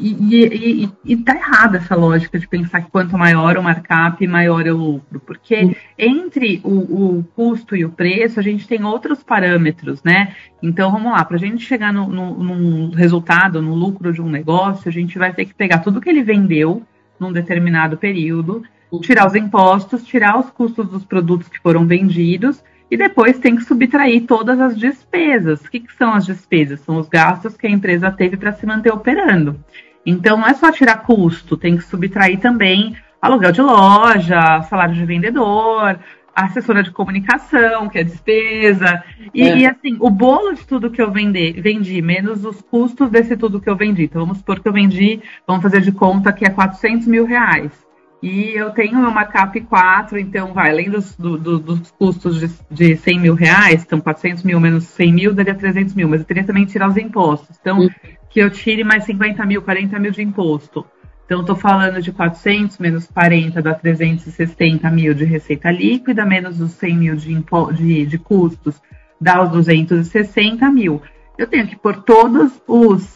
E, 0.00 0.84
e, 0.84 0.90
e, 1.04 1.16
tá 1.16 1.34
errada 1.34 1.78
essa 1.78 1.96
lógica 1.96 2.38
de 2.38 2.46
pensar 2.46 2.82
que 2.82 2.90
quanto 2.90 3.18
maior 3.18 3.56
o 3.56 3.62
markup, 3.62 4.24
maior 4.28 4.64
é 4.64 4.72
o 4.72 4.76
lucro. 4.76 5.18
Porque 5.18 5.76
entre 5.98 6.60
o, 6.62 7.18
o, 7.18 7.24
custo 7.34 7.74
e 7.74 7.84
o 7.84 7.90
preço, 7.90 8.38
a 8.38 8.42
gente 8.42 8.68
tem 8.68 8.84
outros 8.84 9.24
parâmetros, 9.24 10.02
né? 10.04 10.34
Então, 10.62 10.92
vamos 10.92 11.10
lá, 11.10 11.24
para 11.24 11.36
a 11.36 11.40
gente 11.40 11.64
chegar 11.64 11.92
no, 11.92 12.06
no, 12.06 12.34
no, 12.44 12.94
resultado, 12.94 13.60
no 13.60 13.74
lucro 13.74 14.12
de 14.12 14.22
um 14.22 14.28
negócio, 14.28 14.88
a 14.88 14.92
gente 14.92 15.18
vai 15.18 15.32
ter 15.32 15.46
que 15.46 15.54
pegar 15.54 15.78
tudo 15.78 16.00
que 16.00 16.08
ele 16.08 16.22
vendeu 16.22 16.82
num 17.18 17.32
determinado 17.32 17.96
período. 17.96 18.62
Tirar 19.02 19.26
os 19.26 19.34
impostos, 19.34 20.04
tirar 20.04 20.38
os 20.38 20.50
custos 20.50 20.88
dos 20.88 21.04
produtos 21.04 21.48
que 21.48 21.60
foram 21.60 21.86
vendidos 21.86 22.62
e 22.90 22.96
depois 22.96 23.38
tem 23.38 23.56
que 23.56 23.64
subtrair 23.64 24.24
todas 24.26 24.60
as 24.60 24.76
despesas. 24.76 25.60
O 25.60 25.70
que, 25.70 25.80
que 25.80 25.94
são 25.94 26.14
as 26.14 26.24
despesas? 26.24 26.80
São 26.80 26.96
os 26.96 27.08
gastos 27.08 27.56
que 27.56 27.66
a 27.66 27.70
empresa 27.70 28.10
teve 28.10 28.36
para 28.36 28.52
se 28.52 28.66
manter 28.66 28.92
operando. 28.92 29.62
Então, 30.06 30.38
não 30.38 30.46
é 30.46 30.54
só 30.54 30.72
tirar 30.72 31.02
custo, 31.02 31.56
tem 31.56 31.76
que 31.76 31.84
subtrair 31.84 32.40
também 32.40 32.96
aluguel 33.20 33.52
de 33.52 33.60
loja, 33.60 34.62
salário 34.62 34.94
de 34.94 35.04
vendedor, 35.04 35.98
assessora 36.34 36.82
de 36.82 36.90
comunicação, 36.90 37.88
que 37.88 37.98
é 37.98 38.04
despesa. 38.04 39.02
E, 39.34 39.42
é. 39.42 39.58
e, 39.58 39.66
assim, 39.66 39.96
o 40.00 40.08
bolo 40.08 40.54
de 40.54 40.66
tudo 40.66 40.90
que 40.90 41.02
eu 41.02 41.10
vendi, 41.10 41.52
vendi, 41.52 42.00
menos 42.00 42.44
os 42.44 42.62
custos 42.62 43.10
desse 43.10 43.36
tudo 43.36 43.60
que 43.60 43.68
eu 43.68 43.76
vendi. 43.76 44.04
Então, 44.04 44.22
vamos 44.22 44.38
supor 44.38 44.60
que 44.60 44.68
eu 44.68 44.72
vendi, 44.72 45.20
vamos 45.46 45.62
fazer 45.62 45.80
de 45.80 45.92
conta 45.92 46.32
que 46.32 46.46
é 46.46 46.50
400 46.50 47.06
mil 47.06 47.26
reais. 47.26 47.87
E 48.20 48.50
eu 48.56 48.70
tenho 48.70 48.98
uma 48.98 49.24
CAP 49.24 49.60
4, 49.60 50.18
então 50.18 50.52
vai, 50.52 50.70
além 50.70 50.90
dos, 50.90 51.14
do, 51.16 51.38
do, 51.38 51.58
dos 51.58 51.90
custos 51.92 52.40
de, 52.40 52.50
de 52.68 52.96
100 52.96 53.20
mil 53.20 53.34
reais, 53.34 53.84
então 53.84 54.00
400 54.00 54.42
mil 54.42 54.58
menos 54.58 54.84
100 54.84 55.12
mil 55.12 55.32
daria 55.34 55.54
300 55.54 55.94
mil, 55.94 56.08
mas 56.08 56.20
eu 56.20 56.26
teria 56.26 56.42
também 56.42 56.66
que 56.66 56.72
tirar 56.72 56.88
os 56.88 56.96
impostos. 56.96 57.56
Então, 57.60 57.78
uhum. 57.78 57.88
que 58.28 58.40
eu 58.40 58.50
tire 58.50 58.82
mais 58.82 59.04
50 59.04 59.46
mil, 59.46 59.62
40 59.62 59.98
mil 60.00 60.10
de 60.10 60.22
imposto. 60.22 60.84
Então, 61.24 61.42
estou 61.42 61.54
falando 61.54 62.02
de 62.02 62.10
400 62.10 62.78
menos 62.78 63.06
40 63.06 63.62
dá 63.62 63.74
360 63.74 64.90
mil 64.90 65.14
de 65.14 65.24
receita 65.24 65.70
líquida, 65.70 66.24
menos 66.24 66.60
os 66.60 66.72
100 66.72 66.96
mil 66.96 67.14
de, 67.14 67.44
de, 67.76 68.06
de 68.06 68.18
custos, 68.18 68.80
dá 69.20 69.42
os 69.42 69.50
260 69.50 70.68
mil 70.70 71.00
eu 71.38 71.46
tenho 71.46 71.68
que 71.68 71.76
pôr 71.76 72.02
todas 72.02 72.60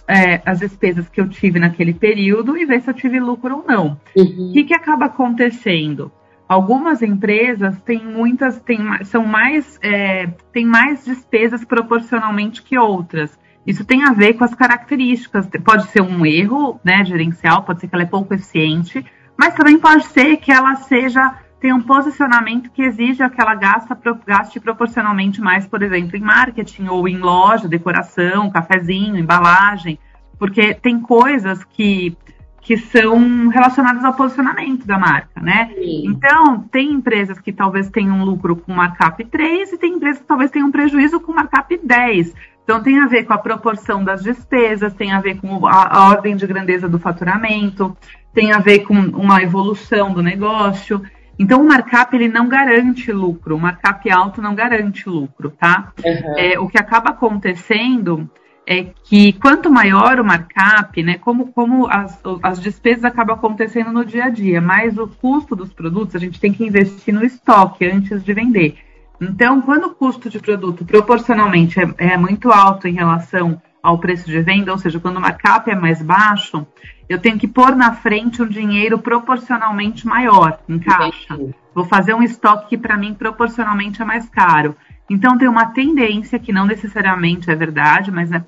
é, 0.09 0.41
as 0.47 0.61
despesas 0.61 1.09
que 1.09 1.21
eu 1.21 1.29
tive 1.29 1.59
naquele 1.59 1.93
período 1.93 2.57
e 2.57 2.65
ver 2.65 2.81
se 2.81 2.89
eu 2.89 2.95
tive 2.95 3.19
lucro 3.19 3.57
ou 3.57 3.65
não. 3.67 4.01
Uhum. 4.17 4.51
O 4.51 4.53
que, 4.53 4.63
que 4.63 4.75
acaba 4.75 5.07
acontecendo? 5.07 6.11
Algumas 6.49 7.03
empresas 7.03 7.81
têm 7.81 8.05
muitas, 8.05 8.61
têm, 8.61 8.79
são 9.05 9.25
mais, 9.25 9.79
é, 9.83 10.29
têm 10.53 10.65
mais 10.65 11.05
despesas 11.05 11.65
proporcionalmente 11.65 12.63
que 12.63 12.79
outras. 12.79 13.37
Isso 13.67 13.85
tem 13.85 14.05
a 14.05 14.13
ver 14.13 14.35
com 14.35 14.45
as 14.45 14.55
características. 14.55 15.49
Pode 15.65 15.89
ser 15.89 16.03
um 16.03 16.25
erro 16.25 16.81
né, 16.85 17.05
gerencial, 17.05 17.65
pode 17.65 17.81
ser 17.81 17.89
que 17.89 17.95
ela 17.95 18.05
é 18.05 18.07
pouco 18.07 18.35
eficiente, 18.35 19.05
mas 19.37 19.55
também 19.55 19.79
pode 19.79 20.05
ser 20.07 20.37
que 20.37 20.53
ela 20.53 20.77
seja 20.77 21.35
tem 21.63 21.73
um 21.73 21.81
posicionamento 21.81 22.73
que 22.73 22.83
exige 22.83 23.27
que 23.31 23.41
ela 23.41 23.55
gasta, 23.55 23.97
gaste 24.27 24.59
proporcionalmente 24.59 25.41
mais, 25.41 25.65
por 25.65 25.81
exemplo, 25.81 26.17
em 26.17 26.21
marketing 26.21 26.89
ou 26.89 27.07
em 27.07 27.19
loja, 27.19 27.69
decoração, 27.69 28.51
cafezinho, 28.51 29.17
embalagem, 29.17 29.97
porque 30.41 30.75
tem 30.75 30.99
coisas 30.99 31.63
que, 31.63 32.17
que 32.61 32.77
são 32.77 33.47
relacionadas 33.47 34.05
ao 34.05 34.13
posicionamento 34.13 34.85
da 34.85 34.99
marca, 34.99 35.41
né? 35.41 35.71
Sim. 35.73 36.09
Então, 36.09 36.59
tem 36.63 36.91
empresas 36.91 37.39
que 37.39 37.53
talvez 37.53 37.89
tenham 37.91 38.17
um 38.17 38.25
lucro 38.25 38.57
com 38.57 38.73
markup 38.73 39.25
3 39.25 39.73
e 39.73 39.79
tem 39.79 39.95
empresas 39.95 40.21
que 40.21 40.27
talvez 40.27 40.51
tenham 40.51 40.67
um 40.67 40.73
prejuízo 40.73 41.21
com 41.21 41.33
markup 41.33 41.79
10. 41.81 42.35
Então, 42.65 42.83
tem 42.83 42.99
a 42.99 43.07
ver 43.07 43.23
com 43.23 43.35
a 43.35 43.39
proporção 43.39 44.03
das 44.03 44.21
despesas, 44.21 44.95
tem 44.95 45.13
a 45.13 45.21
ver 45.21 45.41
com 45.41 45.65
a, 45.65 45.97
a 45.97 46.09
ordem 46.09 46.35
de 46.35 46.45
grandeza 46.45 46.89
do 46.89 46.99
faturamento, 46.99 47.97
tem 48.35 48.51
a 48.51 48.59
ver 48.59 48.81
com 48.81 48.95
uma 48.95 49.41
evolução 49.41 50.13
do 50.13 50.21
negócio. 50.21 51.01
Então, 51.43 51.61
o 51.61 51.67
markup 51.67 52.15
ele 52.15 52.29
não 52.29 52.49
garante 52.49 53.11
lucro, 53.11 53.57
o 53.57 53.59
markup 53.59 54.09
alto 54.09 54.41
não 54.41 54.55
garante 54.55 55.09
lucro, 55.09 55.51
tá? 55.51 55.93
Uhum. 56.05 56.39
É, 56.39 56.57
o 56.57 56.69
que 56.69 56.79
acaba 56.79 57.11
acontecendo 57.11 58.31
é 58.65 58.85
que 59.03 59.33
quanto 59.33 59.69
maior 59.69 60.21
o 60.21 60.25
markup, 60.25 61.03
né, 61.03 61.19
como, 61.19 61.49
como 61.49 61.89
as, 61.89 62.17
as 62.45 62.61
despesas 62.61 63.05
acabam 63.05 63.35
acontecendo 63.35 63.91
no 63.91 64.05
dia 64.05 64.27
a 64.27 64.31
dia, 64.31 64.61
mais 64.61 64.97
o 64.97 65.09
custo 65.09 65.57
dos 65.57 65.73
produtos, 65.73 66.15
a 66.15 66.21
gente 66.21 66.39
tem 66.39 66.53
que 66.53 66.65
investir 66.65 67.13
no 67.13 67.25
estoque 67.25 67.85
antes 67.85 68.23
de 68.23 68.33
vender. 68.33 68.77
Então, 69.21 69.61
quando 69.63 69.87
o 69.87 69.95
custo 69.97 70.31
de 70.31 70.39
produto 70.39 70.85
proporcionalmente 70.85 71.81
é, 71.81 72.13
é 72.13 72.17
muito 72.17 72.53
alto 72.53 72.87
em 72.87 72.95
relação 72.95 73.61
ao 73.83 73.99
preço 73.99 74.27
de 74.27 74.41
venda, 74.41 74.71
ou 74.71 74.79
seja, 74.79 75.01
quando 75.01 75.17
o 75.17 75.21
markup 75.21 75.69
é 75.71 75.75
mais 75.75 76.01
baixo, 76.01 76.67
eu 77.09 77.19
tenho 77.19 77.39
que 77.39 77.49
pôr 77.49 77.75
na 77.75 77.93
frente 77.93 78.43
um 78.43 78.47
dinheiro 78.47 78.99
proporcionalmente 78.99 80.07
maior 80.07 80.61
em 80.69 80.79
caixa. 80.79 81.39
Vou 81.75 81.85
fazer 81.85 82.15
um 82.15 82.23
estoque 82.23 82.71
que 82.71 82.79
para 82.79 82.97
mim 82.97 83.13
proporcionalmente 83.13 84.01
é 84.01 84.05
mais 84.05 84.29
caro. 84.29 84.77
Então 85.11 85.37
tem 85.37 85.49
uma 85.49 85.67
tendência 85.67 86.39
que 86.39 86.53
não 86.53 86.65
necessariamente 86.65 87.51
é 87.51 87.55
verdade, 87.55 88.11
mas 88.11 88.31
é, 88.31 88.45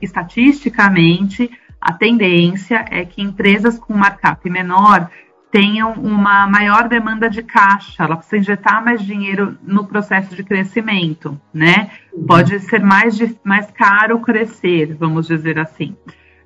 estatisticamente 0.00 1.50
a 1.80 1.92
tendência 1.92 2.84
é 2.90 3.04
que 3.04 3.22
empresas 3.22 3.78
com 3.78 3.94
markup 3.94 4.48
menor 4.48 5.10
tenham 5.50 5.92
uma 5.94 6.46
maior 6.46 6.88
demanda 6.88 7.28
de 7.28 7.42
caixa, 7.42 8.04
ela 8.04 8.16
precisa 8.16 8.38
injetar 8.38 8.84
mais 8.84 9.02
dinheiro 9.02 9.58
no 9.62 9.86
processo 9.86 10.34
de 10.34 10.44
crescimento, 10.44 11.40
né? 11.52 11.90
Pode 12.26 12.58
ser 12.60 12.82
mais, 12.82 13.18
mais 13.42 13.70
caro 13.70 14.20
crescer, 14.20 14.94
vamos 14.98 15.26
dizer 15.26 15.58
assim. 15.58 15.96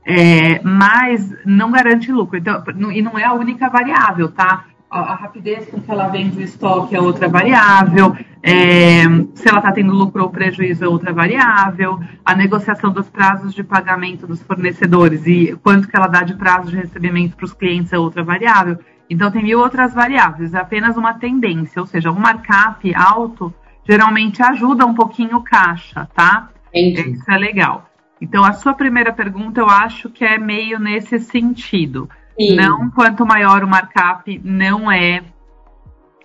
É, 0.07 0.61
mas 0.63 1.35
não 1.45 1.71
garante 1.71 2.13
lucro. 2.13 2.39
Então, 2.39 2.63
e 2.93 3.01
não 3.01 3.19
é 3.19 3.25
a 3.25 3.33
única 3.33 3.69
variável, 3.69 4.31
tá? 4.31 4.67
A, 4.91 5.01
a 5.01 5.15
rapidez 5.15 5.67
com 5.67 5.81
que 5.81 5.91
ela 5.91 6.09
vende 6.09 6.39
o 6.39 6.43
estoque 6.43 6.95
é 6.95 7.01
outra 7.01 7.29
variável, 7.29 8.15
é, 8.43 9.03
se 9.35 9.49
ela 9.49 9.59
está 9.59 9.73
tendo 9.73 9.93
lucro 9.93 10.23
ou 10.23 10.29
prejuízo 10.29 10.85
é 10.85 10.89
outra 10.89 11.13
variável, 11.13 11.99
a 12.23 12.35
negociação 12.35 12.93
dos 12.93 13.09
prazos 13.09 13.55
de 13.55 13.65
pagamento 13.65 14.27
dos 14.27 14.43
fornecedores 14.43 15.27
e 15.27 15.59
quanto 15.63 15.89
que 15.89 15.97
ela 15.97 16.07
dá 16.07 16.23
de 16.23 16.35
prazo 16.35 16.71
de 16.71 16.77
recebimento 16.77 17.37
para 17.37 17.47
os 17.47 17.55
clientes 17.55 17.93
é 17.93 17.99
outra 17.99 18.23
variável. 18.23 18.79
Então, 19.09 19.31
tem 19.31 19.43
mil 19.43 19.59
outras 19.61 19.93
variáveis, 19.93 20.55
é 20.55 20.59
apenas 20.59 20.97
uma 20.97 21.15
tendência, 21.15 21.81
ou 21.81 21.87
seja, 21.87 22.11
um 22.11 22.19
markup 22.19 22.95
alto 22.95 23.53
geralmente 23.87 24.43
ajuda 24.43 24.87
um 24.87 24.95
pouquinho 24.95 25.37
o 25.37 25.43
caixa, 25.43 26.09
tá? 26.15 26.49
Entendi. 26.73 27.19
Isso 27.19 27.31
é 27.31 27.37
legal. 27.37 27.89
Então, 28.21 28.45
a 28.45 28.53
sua 28.53 28.75
primeira 28.75 29.13
pergunta, 29.13 29.61
eu 29.61 29.69
acho 29.69 30.09
que 30.09 30.25
é 30.25 30.39
meio 30.39 30.79
nesse 30.79 31.19
sentido. 31.19 32.09
Sim. 32.39 32.57
Não 32.57 32.91
quanto 32.91 33.27
maior 33.27 33.63
o 33.63 33.69
markup, 33.69 34.41
não 34.43 34.91
é, 34.91 35.23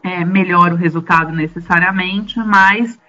é 0.01 0.23
melhor 0.23 0.71
o 0.71 0.75
resultado 0.75 1.33
necessariamente, 1.33 2.39
mas 2.39 2.99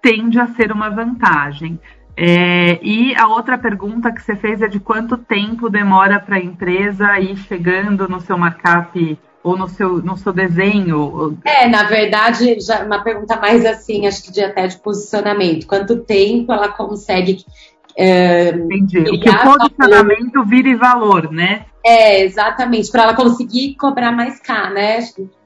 tende 0.00 0.40
a 0.40 0.46
ser 0.48 0.72
uma 0.72 0.88
vantagem. 0.88 1.78
É, 2.20 2.80
e 2.82 3.14
a 3.14 3.28
outra 3.28 3.56
pergunta 3.56 4.10
que 4.10 4.20
você 4.20 4.34
fez 4.34 4.60
é 4.60 4.66
de 4.66 4.80
quanto 4.80 5.16
tempo 5.16 5.70
demora 5.70 6.18
para 6.18 6.34
a 6.34 6.40
empresa 6.40 7.16
ir 7.20 7.36
chegando 7.36 8.08
no 8.08 8.20
seu 8.20 8.36
markup 8.36 9.16
ou 9.40 9.56
no 9.56 9.68
seu, 9.68 10.02
no 10.02 10.16
seu 10.16 10.32
desenho? 10.32 11.38
É, 11.44 11.68
na 11.68 11.84
verdade, 11.84 12.58
já 12.58 12.84
uma 12.84 13.04
pergunta 13.04 13.36
mais 13.36 13.64
assim, 13.64 14.04
acho 14.04 14.24
que 14.24 14.32
de 14.32 14.42
até 14.42 14.66
de 14.66 14.78
posicionamento. 14.78 15.68
Quanto 15.68 15.98
tempo 15.98 16.52
ela 16.52 16.68
consegue. 16.68 17.44
É, 17.96 18.48
Entendi. 18.48 18.98
O 18.98 19.20
que 19.20 19.30
o 19.30 19.42
posicionamento 19.44 20.32
valor. 20.32 20.48
vire 20.48 20.74
valor, 20.74 21.30
né? 21.30 21.66
É, 21.86 22.24
exatamente, 22.24 22.90
para 22.90 23.04
ela 23.04 23.14
conseguir 23.14 23.76
cobrar 23.76 24.10
mais 24.10 24.40
caro, 24.40 24.74
né? 24.74 24.98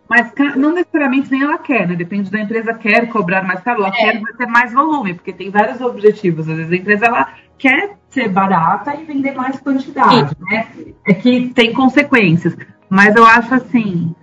Mas 0.08 0.32
não 0.56 0.74
necessariamente 0.74 1.30
nem 1.30 1.42
ela 1.42 1.58
quer, 1.58 1.88
né? 1.88 1.94
Depende 1.94 2.30
da 2.30 2.40
empresa 2.40 2.74
quer 2.74 3.08
cobrar 3.08 3.42
mais 3.42 3.60
caro, 3.60 3.80
ela 3.80 3.88
é. 3.88 3.92
quer 3.92 4.22
ter 4.36 4.46
mais 4.46 4.72
volume, 4.72 5.14
porque 5.14 5.32
tem 5.32 5.50
vários 5.50 5.80
objetivos. 5.80 6.48
Às 6.48 6.56
vezes 6.56 6.72
a 6.72 6.76
empresa 6.76 7.06
ela 7.06 7.28
quer 7.56 7.96
ser 8.10 8.28
barata 8.28 8.94
e 8.94 9.04
vender 9.04 9.32
mais 9.32 9.58
quantidade, 9.60 10.30
Sim. 10.30 10.44
né? 10.50 10.66
É 11.06 11.14
que 11.14 11.48
tem 11.54 11.72
consequências. 11.72 12.56
Mas 12.90 13.16
eu 13.16 13.24
acho 13.24 13.54
assim, 13.54 14.14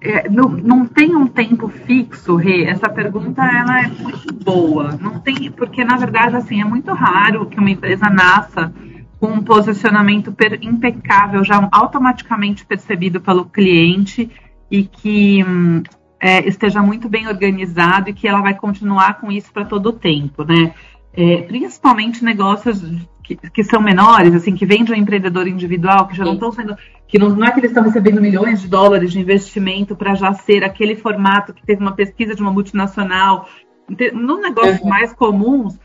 é, 0.00 0.28
não, 0.28 0.48
não 0.48 0.86
tem 0.86 1.14
um 1.14 1.26
tempo 1.26 1.68
fixo, 1.68 2.36
Rê. 2.36 2.64
Essa 2.64 2.88
pergunta 2.88 3.42
ela 3.42 3.82
é 3.82 3.88
muito 3.88 4.32
boa. 4.34 4.96
Não 5.00 5.20
tem, 5.20 5.50
porque 5.50 5.84
na 5.84 5.96
verdade 5.96 6.36
assim 6.36 6.60
é 6.60 6.64
muito 6.64 6.92
raro 6.92 7.46
que 7.46 7.58
uma 7.58 7.70
empresa 7.70 8.08
nasça 8.08 8.72
com 9.18 9.28
um 9.28 9.42
posicionamento 9.42 10.34
impecável, 10.60 11.42
já 11.42 11.68
automaticamente 11.72 12.66
percebido 12.66 13.20
pelo 13.20 13.46
cliente 13.46 14.30
e 14.70 14.84
que 14.84 15.44
hum, 15.44 15.82
é, 16.20 16.46
esteja 16.48 16.82
muito 16.82 17.08
bem 17.08 17.28
organizado 17.28 18.10
e 18.10 18.12
que 18.12 18.26
ela 18.26 18.40
vai 18.40 18.54
continuar 18.54 19.20
com 19.20 19.30
isso 19.30 19.52
para 19.52 19.64
todo 19.64 19.90
o 19.90 19.92
tempo, 19.92 20.44
né? 20.44 20.74
é, 21.16 21.38
principalmente 21.42 22.22
negócios 22.22 22.82
que, 23.24 23.34
que, 23.36 23.64
são 23.64 23.80
menores, 23.80 24.34
assim, 24.34 24.54
que 24.54 24.66
vêm 24.66 24.84
de 24.84 24.92
um 24.92 24.94
empreendedor 24.94 25.48
individual, 25.48 26.06
que 26.06 26.16
já 26.16 26.24
não 26.24 26.34
estão 26.34 26.52
sendo. 26.52 26.76
que 27.08 27.18
não, 27.18 27.30
não, 27.30 27.46
é 27.46 27.50
que 27.50 27.58
eles 27.58 27.70
estão 27.70 27.82
recebendo 27.82 28.20
milhões 28.20 28.60
de 28.60 28.68
dólares 28.68 29.10
de 29.10 29.18
investimento 29.18 29.96
para 29.96 30.14
já 30.14 30.32
ser 30.34 30.62
aquele 30.62 30.94
formato 30.94 31.54
que 31.54 31.64
teve 31.64 31.80
uma 31.80 31.92
pesquisa 31.92 32.34
de 32.34 32.42
uma 32.42 32.52
multinacional. 32.52 33.48
No 34.12 34.40
negócio 34.40 34.82
uhum. 34.82 34.88
mais 34.88 35.12
comuns, 35.12 35.78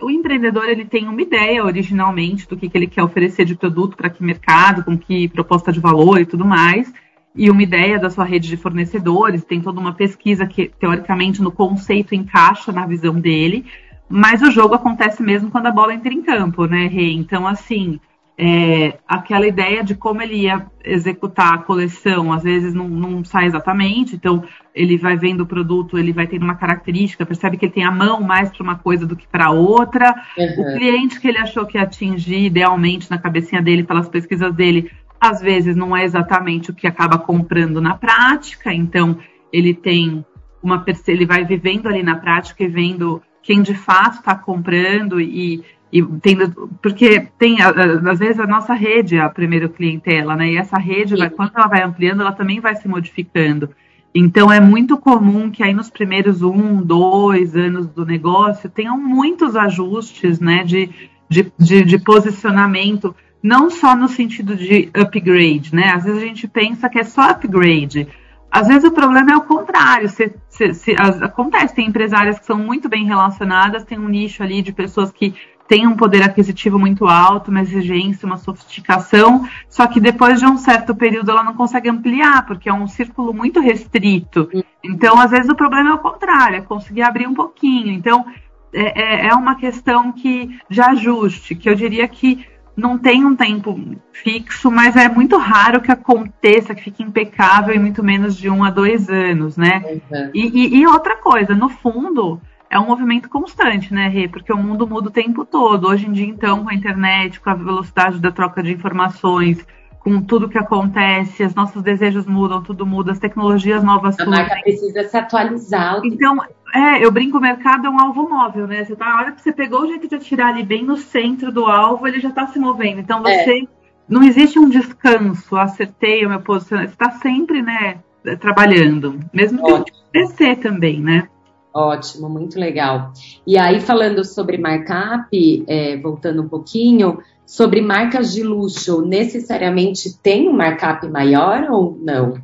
o 0.00 0.10
empreendedor 0.10 0.68
ele 0.68 0.86
tem 0.86 1.06
uma 1.06 1.20
ideia 1.20 1.64
originalmente 1.64 2.48
do 2.48 2.56
que, 2.56 2.68
que 2.68 2.78
ele 2.78 2.86
quer 2.86 3.02
oferecer 3.02 3.44
de 3.44 3.54
produto 3.54 3.96
para 3.96 4.08
que 4.08 4.22
mercado, 4.22 4.82
com 4.84 4.96
que 4.96 5.28
proposta 5.28 5.70
de 5.70 5.80
valor 5.80 6.20
e 6.20 6.26
tudo 6.26 6.44
mais, 6.44 6.92
e 7.38 7.48
uma 7.48 7.62
ideia 7.62 8.00
da 8.00 8.10
sua 8.10 8.24
rede 8.24 8.48
de 8.48 8.56
fornecedores, 8.56 9.44
tem 9.44 9.60
toda 9.60 9.78
uma 9.78 9.94
pesquisa 9.94 10.44
que 10.44 10.68
teoricamente 10.80 11.40
no 11.40 11.52
conceito 11.52 12.12
encaixa 12.12 12.72
na 12.72 12.84
visão 12.84 13.14
dele, 13.14 13.64
mas 14.08 14.42
o 14.42 14.50
jogo 14.50 14.74
acontece 14.74 15.22
mesmo 15.22 15.48
quando 15.48 15.66
a 15.66 15.70
bola 15.70 15.94
entra 15.94 16.12
em 16.12 16.20
campo, 16.20 16.66
né, 16.66 16.88
Rei? 16.88 17.14
Então, 17.14 17.46
assim, 17.46 18.00
é, 18.36 18.98
aquela 19.06 19.46
ideia 19.46 19.84
de 19.84 19.94
como 19.94 20.20
ele 20.20 20.34
ia 20.34 20.66
executar 20.84 21.54
a 21.54 21.58
coleção, 21.58 22.32
às 22.32 22.42
vezes 22.42 22.74
não, 22.74 22.88
não, 22.88 23.24
sai 23.24 23.46
exatamente, 23.46 24.16
então 24.16 24.42
ele 24.74 24.96
vai 24.96 25.16
vendo 25.16 25.42
o 25.42 25.46
produto, 25.46 25.96
ele 25.96 26.12
vai 26.12 26.26
tendo 26.26 26.42
uma 26.42 26.56
característica, 26.56 27.24
percebe 27.24 27.56
que 27.56 27.66
ele 27.66 27.72
tem 27.72 27.84
a 27.84 27.90
mão 27.92 28.20
mais 28.20 28.50
para 28.50 28.64
uma 28.64 28.76
coisa 28.76 29.06
do 29.06 29.14
que 29.14 29.28
para 29.28 29.50
outra. 29.50 30.12
Uhum. 30.36 30.62
O 30.62 30.76
cliente 30.76 31.20
que 31.20 31.28
ele 31.28 31.38
achou 31.38 31.66
que 31.66 31.78
ia 31.78 31.84
atingir 31.84 32.46
idealmente 32.46 33.08
na 33.08 33.18
cabecinha 33.18 33.62
dele, 33.62 33.84
pelas 33.84 34.08
pesquisas 34.08 34.52
dele, 34.54 34.90
às 35.20 35.40
vezes 35.40 35.74
não 35.76 35.96
é 35.96 36.04
exatamente 36.04 36.70
o 36.70 36.74
que 36.74 36.86
acaba 36.86 37.18
comprando 37.18 37.80
na 37.80 37.94
prática, 37.94 38.72
então 38.72 39.18
ele 39.52 39.74
tem 39.74 40.24
uma 40.62 40.84
ele 41.06 41.26
vai 41.26 41.44
vivendo 41.44 41.86
ali 41.86 42.02
na 42.02 42.16
prática 42.16 42.64
e 42.64 42.68
vendo 42.68 43.22
quem 43.42 43.62
de 43.62 43.74
fato 43.74 44.18
está 44.18 44.34
comprando 44.34 45.20
e, 45.20 45.64
e 45.92 46.02
tendo, 46.20 46.68
porque 46.82 47.28
tem 47.38 47.58
às 47.62 48.18
vezes 48.18 48.38
a 48.38 48.46
nossa 48.46 48.74
rede 48.74 49.16
é 49.16 49.20
a 49.20 49.30
primeira 49.30 49.68
clientela, 49.68 50.36
né? 50.36 50.52
E 50.52 50.56
essa 50.56 50.78
rede, 50.78 51.16
vai, 51.16 51.30
quando 51.30 51.52
ela 51.56 51.66
vai 51.66 51.82
ampliando, 51.82 52.20
ela 52.20 52.32
também 52.32 52.60
vai 52.60 52.74
se 52.76 52.86
modificando. 52.86 53.70
Então 54.14 54.52
é 54.52 54.60
muito 54.60 54.98
comum 54.98 55.50
que 55.50 55.62
aí 55.62 55.72
nos 55.72 55.90
primeiros 55.90 56.42
um, 56.42 56.82
dois 56.82 57.56
anos 57.56 57.86
do 57.86 58.04
negócio 58.04 58.68
tenham 58.68 58.98
muitos 58.98 59.54
ajustes, 59.56 60.40
né? 60.40 60.64
De, 60.64 60.90
de, 61.28 61.52
de, 61.58 61.84
de 61.84 61.98
posicionamento, 61.98 63.14
não 63.42 63.70
só 63.70 63.94
no 63.94 64.08
sentido 64.08 64.56
de 64.56 64.90
upgrade, 64.94 65.74
né? 65.74 65.92
Às 65.92 66.04
vezes 66.04 66.22
a 66.22 66.26
gente 66.26 66.48
pensa 66.48 66.88
que 66.88 66.98
é 66.98 67.04
só 67.04 67.30
upgrade 67.30 68.08
às 68.50 68.66
vezes 68.66 68.84
o 68.84 68.92
problema 68.92 69.32
é 69.32 69.36
o 69.36 69.42
contrário. 69.42 70.08
Se, 70.08 70.34
se, 70.48 70.72
se, 70.74 70.96
as, 70.98 71.20
acontece, 71.22 71.74
tem 71.74 71.86
empresárias 71.86 72.38
que 72.38 72.46
são 72.46 72.58
muito 72.58 72.88
bem 72.88 73.04
relacionadas, 73.04 73.84
tem 73.84 73.98
um 73.98 74.08
nicho 74.08 74.42
ali 74.42 74.62
de 74.62 74.72
pessoas 74.72 75.12
que 75.12 75.34
têm 75.66 75.86
um 75.86 75.96
poder 75.96 76.22
aquisitivo 76.22 76.78
muito 76.78 77.06
alto, 77.06 77.50
uma 77.50 77.60
exigência, 77.60 78.24
uma 78.24 78.38
sofisticação, 78.38 79.46
só 79.68 79.86
que 79.86 80.00
depois 80.00 80.40
de 80.40 80.46
um 80.46 80.56
certo 80.56 80.94
período 80.94 81.30
ela 81.30 81.44
não 81.44 81.52
consegue 81.52 81.90
ampliar, 81.90 82.46
porque 82.46 82.70
é 82.70 82.72
um 82.72 82.86
círculo 82.86 83.34
muito 83.34 83.60
restrito. 83.60 84.48
Então, 84.82 85.20
às 85.20 85.30
vezes, 85.30 85.50
o 85.50 85.54
problema 85.54 85.90
é 85.90 85.92
o 85.92 85.98
contrário, 85.98 86.56
é 86.56 86.62
conseguir 86.62 87.02
abrir 87.02 87.26
um 87.26 87.34
pouquinho. 87.34 87.92
Então, 87.92 88.24
é, 88.72 89.26
é, 89.26 89.26
é 89.28 89.34
uma 89.34 89.56
questão 89.56 90.10
que 90.10 90.58
de 90.70 90.80
ajuste, 90.80 91.54
que 91.54 91.68
eu 91.68 91.74
diria 91.74 92.08
que 92.08 92.46
não 92.78 92.96
tem 92.96 93.24
um 93.24 93.34
tempo 93.34 93.76
fixo, 94.12 94.70
mas 94.70 94.94
é 94.94 95.08
muito 95.08 95.36
raro 95.36 95.80
que 95.80 95.90
aconteça, 95.90 96.76
que 96.76 96.84
fique 96.84 97.02
impecável 97.02 97.74
em 97.74 97.78
muito 97.80 98.04
menos 98.04 98.36
de 98.36 98.48
um 98.48 98.62
a 98.62 98.70
dois 98.70 99.10
anos, 99.10 99.56
né? 99.56 99.82
Uhum. 99.84 100.30
E, 100.32 100.46
e, 100.46 100.80
e, 100.80 100.86
outra 100.86 101.16
coisa, 101.16 101.56
no 101.56 101.68
fundo, 101.68 102.40
é 102.70 102.78
um 102.78 102.86
movimento 102.86 103.28
constante, 103.28 103.92
né, 103.92 104.06
Rê? 104.06 104.28
Porque 104.28 104.52
o 104.52 104.56
mundo 104.56 104.86
muda 104.86 105.08
o 105.08 105.12
tempo 105.12 105.44
todo. 105.44 105.88
Hoje 105.88 106.06
em 106.06 106.12
dia, 106.12 106.26
então, 106.26 106.62
com 106.62 106.70
a 106.70 106.74
internet, 106.74 107.40
com 107.40 107.50
a 107.50 107.54
velocidade 107.54 108.20
da 108.20 108.30
troca 108.30 108.62
de 108.62 108.72
informações, 108.72 109.66
com 110.00 110.22
tudo 110.22 110.48
que 110.48 110.58
acontece, 110.58 111.44
os 111.44 111.54
nossos 111.54 111.82
desejos 111.82 112.26
mudam, 112.26 112.62
tudo 112.62 112.86
muda, 112.86 113.12
as 113.12 113.18
tecnologias 113.18 113.82
novas 113.82 114.16
surgem. 114.16 114.34
A 114.34 114.36
marca 114.38 114.60
precisa 114.62 115.04
se 115.04 115.16
atualizar. 115.16 116.00
Então, 116.04 116.38
é, 116.74 117.04
eu 117.04 117.10
brinco, 117.10 117.38
o 117.38 117.40
mercado 117.40 117.86
é 117.86 117.90
um 117.90 118.00
alvo 118.00 118.28
móvel, 118.28 118.66
né? 118.66 118.84
Você 118.84 118.96
tá, 118.96 119.06
a 119.06 119.16
hora 119.16 119.32
que 119.32 119.42
você 119.42 119.52
pegou 119.52 119.82
o 119.82 119.86
jeito 119.86 120.08
de 120.08 120.14
atirar 120.14 120.48
ali 120.48 120.62
bem 120.62 120.84
no 120.84 120.96
centro 120.96 121.52
do 121.52 121.66
alvo, 121.66 122.06
ele 122.06 122.20
já 122.20 122.28
está 122.28 122.46
se 122.46 122.58
movendo. 122.58 123.00
Então, 123.00 123.22
você... 123.22 123.62
É. 123.62 123.78
Não 124.08 124.22
existe 124.22 124.58
um 124.58 124.70
descanso, 124.70 125.54
acertei 125.54 126.24
o 126.24 126.30
meu 126.30 126.40
posicionamento. 126.40 126.88
Você 126.88 126.94
está 126.94 127.10
sempre, 127.18 127.60
né, 127.60 127.98
trabalhando. 128.40 129.20
Mesmo 129.34 129.84
que 129.84 129.92
PC 130.10 130.56
também, 130.56 130.98
né? 131.00 131.28
Ótimo, 131.74 132.28
muito 132.28 132.58
legal. 132.58 133.12
E 133.46 133.58
aí, 133.58 133.80
falando 133.80 134.24
sobre 134.24 134.58
markup, 134.58 135.64
é, 135.68 135.96
voltando 135.98 136.42
um 136.42 136.48
pouquinho, 136.48 137.18
sobre 137.48 137.80
marcas 137.80 138.34
de 138.34 138.42
luxo, 138.42 139.00
necessariamente 139.00 140.14
tem 140.22 140.50
um 140.50 140.52
markup 140.52 141.08
maior 141.08 141.66
ou 141.70 141.98
não? 141.98 142.34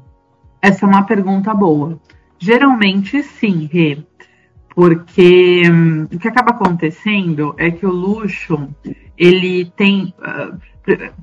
Essa 0.63 0.87
é 0.87 0.89
uma 0.89 1.03
pergunta 1.03 1.53
boa. 1.53 2.01
Geralmente 2.39 3.23
sim, 3.23 3.69
Rê, 3.71 3.99
porque 4.75 5.63
hum, 5.71 6.09
o 6.11 6.19
que 6.19 6.27
acaba 6.27 6.53
acontecendo 6.53 7.55
é 7.59 7.71
que 7.71 7.85
o 7.85 7.93
luxo 7.93 8.67
ele 9.19 9.67
tem 9.77 10.15
uh, 10.21 10.59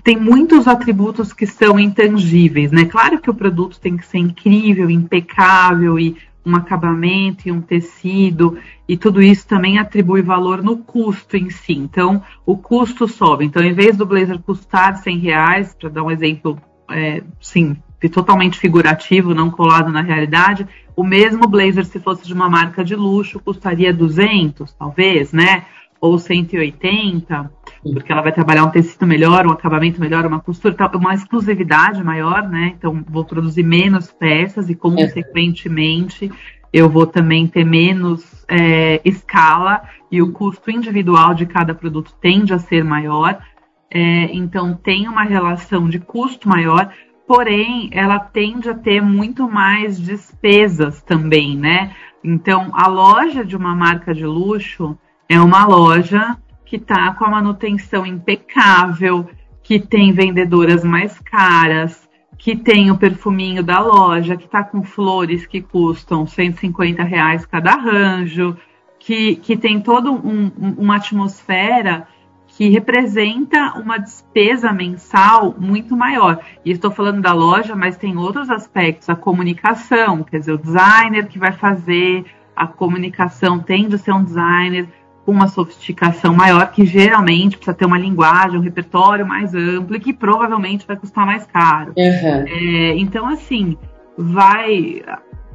tem 0.04 0.15
muitos 0.15 0.67
atributos 0.67 1.34
que 1.34 1.48
são 1.48 1.80
intangíveis, 1.80 2.72
né? 2.72 2.86
Claro 2.86 3.20
que 3.20 3.30
o 3.30 3.34
produto 3.34 3.80
tem 3.80 3.98
que 3.98 4.06
ser 4.06 4.20
incrível, 4.20 4.91
impecável 4.91 6.00
e 6.00 6.17
um 6.45 6.56
acabamento 6.56 7.47
e 7.47 7.51
um 7.51 7.62
tecido, 7.62 8.58
e 8.88 8.97
tudo 8.97 9.21
isso 9.21 9.47
também 9.47 9.77
atribui 9.77 10.21
valor 10.21 10.63
no 10.63 10.77
custo 10.77 11.38
em 11.38 11.49
si. 11.49 11.73
Então, 11.73 12.21
o 12.45 12.58
custo 12.58 13.08
sobe. 13.08 13.45
Então, 13.45 13.63
em 13.63 13.73
vez 13.73 13.95
do 13.95 14.06
blazer 14.06 14.39
custar 14.39 14.97
100 14.97 15.17
reais, 15.19 15.75
para 15.80 15.89
dar 15.89 16.04
um 16.04 16.12
exemplo, 16.12 16.60
é, 16.89 17.23
sim, 17.39 17.77
totalmente 18.12 18.58
figurativo, 18.58 19.36
não 19.36 19.51
colado 19.51 19.91
na 19.91 20.01
realidade, 20.01 20.67
o 20.95 21.04
mesmo 21.04 21.47
blazer, 21.47 21.86
se 21.86 21.99
fosse 21.99 22.25
de 22.25 22.34
uma 22.34 22.49
marca 22.49 22.84
de 22.84 22.95
luxo, 22.95 23.39
custaria 23.39 23.93
200, 23.93 24.73
talvez, 24.73 25.32
né? 25.32 25.65
Ou 25.99 26.17
180, 26.17 27.51
porque 27.84 28.12
ela 28.12 28.22
vai 28.22 28.32
trabalhar 28.32 28.63
um 28.63 28.70
tecido 28.70 29.08
melhor, 29.08 29.46
um 29.46 29.52
acabamento 29.52 30.00
melhor, 30.00 30.26
uma 30.26 30.39
costura, 30.39 30.76
uma 30.96 31.13
exclusividade 31.13 32.04
maior, 32.04 32.48
né? 32.48 32.74
Então, 32.78 33.04
vou 33.08 33.26
produzir 33.26 33.63
menos 33.63 34.12
peças 34.12 34.70
e, 34.70 34.76
consequentemente, 34.76 36.32
eu 36.72 36.88
vou 36.88 37.08
também 37.08 37.48
ter 37.48 37.65
menos 37.65 38.46
é, 38.48 39.02
escala 39.04 39.82
e 40.12 40.22
o 40.22 40.32
custo 40.32 40.70
individual 40.70 41.34
de 41.34 41.46
cada 41.46 41.74
produto 41.74 42.13
tende 42.22 42.54
a 42.54 42.60
ser 42.60 42.84
maior. 42.84 43.39
É, 43.89 44.34
então, 44.34 44.76
tem 44.76 45.08
uma 45.08 45.24
relação 45.24 45.89
de 45.89 46.00
custo 46.00 46.48
maior, 46.48 46.94
porém 47.28 47.89
ela 47.91 48.20
tende 48.20 48.70
a 48.70 48.76
ter 48.76 49.02
muito 49.02 49.50
mais 49.50 50.00
despesas 50.00 51.02
também, 51.02 51.58
né? 51.58 51.96
Então, 52.24 52.70
a 52.74 52.88
loja 52.88 53.44
de 53.44 53.58
uma 53.58 53.76
marca 53.76 54.13
de 54.13 54.26
luxo 54.26 54.96
é 55.28 55.41
uma 55.41 55.65
loja 55.65 56.38
que 56.71 56.77
está 56.77 57.13
com 57.15 57.25
a 57.25 57.29
manutenção 57.29 58.05
impecável, 58.05 59.29
que 59.62 59.77
tem 59.77 60.13
vendedoras 60.13 60.86
mais 60.86 61.19
caras, 61.19 62.07
que 62.38 62.55
tem 62.55 62.89
o 62.89 62.97
perfuminho 62.97 63.62
da 63.62 63.81
loja, 63.81 64.38
que 64.38 64.45
está 64.45 64.63
com 64.63 64.81
flores 64.81 65.45
que 65.45 65.60
custam 65.62 66.25
150 66.25 67.03
reais 67.03 67.45
cada 67.45 67.71
arranjo, 67.73 68.55
que, 68.97 69.36
que 69.36 69.57
tem 69.57 69.81
toda 69.81 70.10
um, 70.10 70.49
uma 70.77 70.95
atmosfera 70.95 72.07
que 72.47 72.69
representa 72.69 73.73
uma 73.77 73.97
despesa 73.97 74.71
mensal 74.71 75.53
muito 75.60 75.93
maior. 75.93 76.39
E 76.63 76.71
estou 76.71 76.89
falando 76.89 77.21
da 77.21 77.34
loja, 77.34 77.75
mas 77.75 77.97
tem 77.97 78.15
outros 78.15 78.49
aspectos, 78.49 79.10
a 79.10 79.15
comunicação, 79.15 80.23
quer 80.23 80.39
dizer, 80.39 80.53
o 80.53 80.57
designer 80.57 81.27
que 81.27 81.38
vai 81.38 81.51
fazer 81.51 82.23
a 82.55 82.65
comunicação 82.65 83.60
tende 83.60 83.95
a 83.95 83.97
ser 83.97 84.13
um 84.13 84.23
designer 84.23 84.88
uma 85.25 85.47
sofisticação 85.47 86.34
maior, 86.34 86.71
que 86.71 86.86
geralmente 86.86 87.57
precisa 87.57 87.75
ter 87.75 87.86
uma 87.86 87.97
linguagem, 87.97 88.57
um 88.57 88.62
repertório 88.62 89.25
mais 89.25 89.53
amplo 89.53 89.95
e 89.95 89.99
que 89.99 90.13
provavelmente 90.13 90.86
vai 90.86 90.95
custar 90.95 91.25
mais 91.25 91.45
caro. 91.45 91.93
Uhum. 91.95 92.45
É, 92.47 92.97
então, 92.97 93.27
assim, 93.27 93.77
vai 94.17 95.03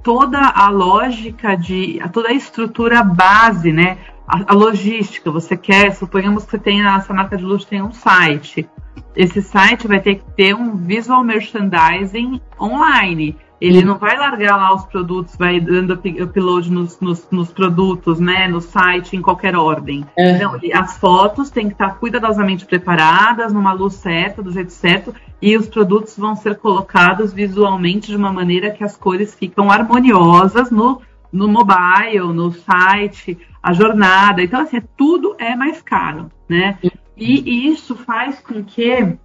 toda 0.02 0.38
a 0.38 0.68
lógica 0.68 1.56
de 1.56 2.00
toda 2.12 2.28
a 2.28 2.32
estrutura 2.32 3.02
base, 3.02 3.72
né? 3.72 3.98
a, 4.26 4.52
a, 4.52 4.54
logística, 4.54 5.30
você 5.30 5.56
quer, 5.56 5.94
suponhamos 5.94 6.44
que 6.44 6.50
você 6.50 6.58
tenha, 6.58 6.96
essa 6.96 7.14
marca 7.14 7.36
de 7.36 7.44
luxo 7.44 7.66
tem 7.66 7.80
um 7.80 7.92
site. 7.92 8.68
Esse 9.14 9.40
site 9.40 9.86
vai 9.86 10.00
ter 10.00 10.16
que 10.16 10.24
ter 10.32 10.54
um 10.54 10.76
visual 10.76 11.22
merchandising 11.22 12.40
online. 12.60 13.36
Ele 13.60 13.82
não 13.82 13.96
vai 13.96 14.16
largar 14.18 14.56
lá 14.56 14.74
os 14.74 14.84
produtos, 14.84 15.36
vai 15.36 15.58
dando 15.58 15.94
upload 15.94 16.70
nos, 16.70 17.00
nos, 17.00 17.26
nos 17.30 17.52
produtos, 17.52 18.20
né, 18.20 18.46
no 18.48 18.60
site, 18.60 19.16
em 19.16 19.22
qualquer 19.22 19.56
ordem. 19.56 20.04
É. 20.16 20.38
Não, 20.38 20.58
as 20.74 20.98
fotos 20.98 21.50
têm 21.50 21.68
que 21.68 21.72
estar 21.72 21.98
cuidadosamente 21.98 22.66
preparadas, 22.66 23.52
numa 23.52 23.72
luz 23.72 23.94
certa, 23.94 24.42
do 24.42 24.52
jeito 24.52 24.72
certo, 24.72 25.14
e 25.40 25.56
os 25.56 25.68
produtos 25.68 26.16
vão 26.18 26.36
ser 26.36 26.56
colocados 26.56 27.32
visualmente 27.32 28.08
de 28.08 28.16
uma 28.16 28.32
maneira 28.32 28.70
que 28.70 28.84
as 28.84 28.96
cores 28.96 29.34
ficam 29.34 29.70
harmoniosas 29.70 30.70
no, 30.70 31.00
no 31.32 31.48
mobile, 31.48 32.32
no 32.32 32.52
site 32.52 33.38
a 33.62 33.72
jornada. 33.72 34.42
Então, 34.42 34.60
assim, 34.60 34.80
tudo 34.96 35.34
é 35.38 35.56
mais 35.56 35.82
caro, 35.82 36.30
né? 36.48 36.78
E 37.16 37.68
isso 37.68 37.96
faz 37.96 38.38
com 38.40 38.62
que 38.62 39.16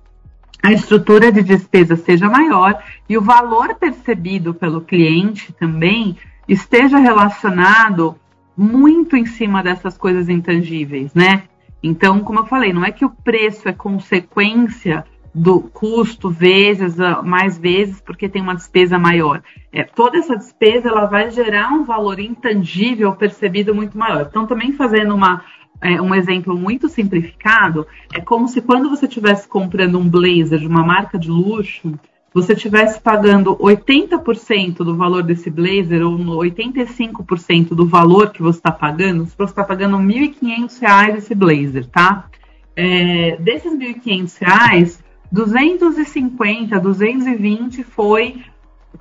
a 0.63 0.71
estrutura 0.71 1.31
de 1.31 1.41
despesa 1.41 1.95
seja 1.95 2.29
maior 2.29 2.81
e 3.09 3.17
o 3.17 3.21
valor 3.21 3.75
percebido 3.75 4.53
pelo 4.53 4.81
cliente 4.81 5.51
também 5.53 6.17
esteja 6.47 6.97
relacionado 6.97 8.15
muito 8.55 9.15
em 9.15 9.25
cima 9.25 9.63
dessas 9.63 9.97
coisas 9.97 10.29
intangíveis, 10.29 11.13
né? 11.13 11.43
Então, 11.81 12.19
como 12.19 12.39
eu 12.39 12.45
falei, 12.45 12.71
não 12.71 12.85
é 12.85 12.91
que 12.91 13.03
o 13.03 13.09
preço 13.09 13.67
é 13.67 13.73
consequência 13.73 15.03
do 15.33 15.61
custo 15.61 16.29
vezes 16.29 16.99
ah, 16.99 17.21
mais 17.23 17.57
vezes 17.57 18.01
porque 18.01 18.27
tem 18.27 18.41
uma 18.41 18.53
despesa 18.53 18.99
maior. 18.99 19.41
É, 19.71 19.83
toda 19.83 20.17
essa 20.17 20.35
despesa 20.35 20.89
ela 20.89 21.05
vai 21.05 21.31
gerar 21.31 21.69
um 21.71 21.85
valor 21.85 22.19
intangível 22.19 23.13
percebido 23.13 23.73
muito 23.73 23.97
maior. 23.97 24.27
Então, 24.29 24.45
também 24.45 24.73
fazendo 24.73 25.15
uma, 25.15 25.43
é, 25.81 26.01
um 26.01 26.13
exemplo 26.13 26.55
muito 26.55 26.87
simplificado, 26.87 27.87
é 28.13 28.21
como 28.21 28.47
se 28.47 28.61
quando 28.61 28.89
você 28.89 29.05
estivesse 29.05 29.47
comprando 29.47 29.97
um 29.97 30.07
blazer 30.07 30.59
de 30.59 30.67
uma 30.67 30.83
marca 30.83 31.17
de 31.17 31.29
luxo, 31.29 31.99
você 32.33 32.53
estivesse 32.53 33.01
pagando 33.01 33.57
80% 33.57 34.77
do 34.77 34.95
valor 34.95 35.23
desse 35.23 35.49
blazer 35.49 36.05
ou 36.05 36.17
85% 36.17 37.69
do 37.69 37.85
valor 37.85 38.29
que 38.29 38.41
você 38.41 38.59
está 38.59 38.71
pagando, 38.71 39.25
se 39.25 39.37
você 39.37 39.51
está 39.51 39.63
pagando 39.63 39.97
R$ 39.97 40.03
1.500 40.03 41.17
esse 41.17 41.35
blazer, 41.35 41.85
tá? 41.87 42.27
É, 42.75 43.35
desses 43.37 43.73
R$ 43.73 43.95
1.500, 43.95 44.99
250, 45.29 46.79
220 46.79 47.83
foi 47.83 48.41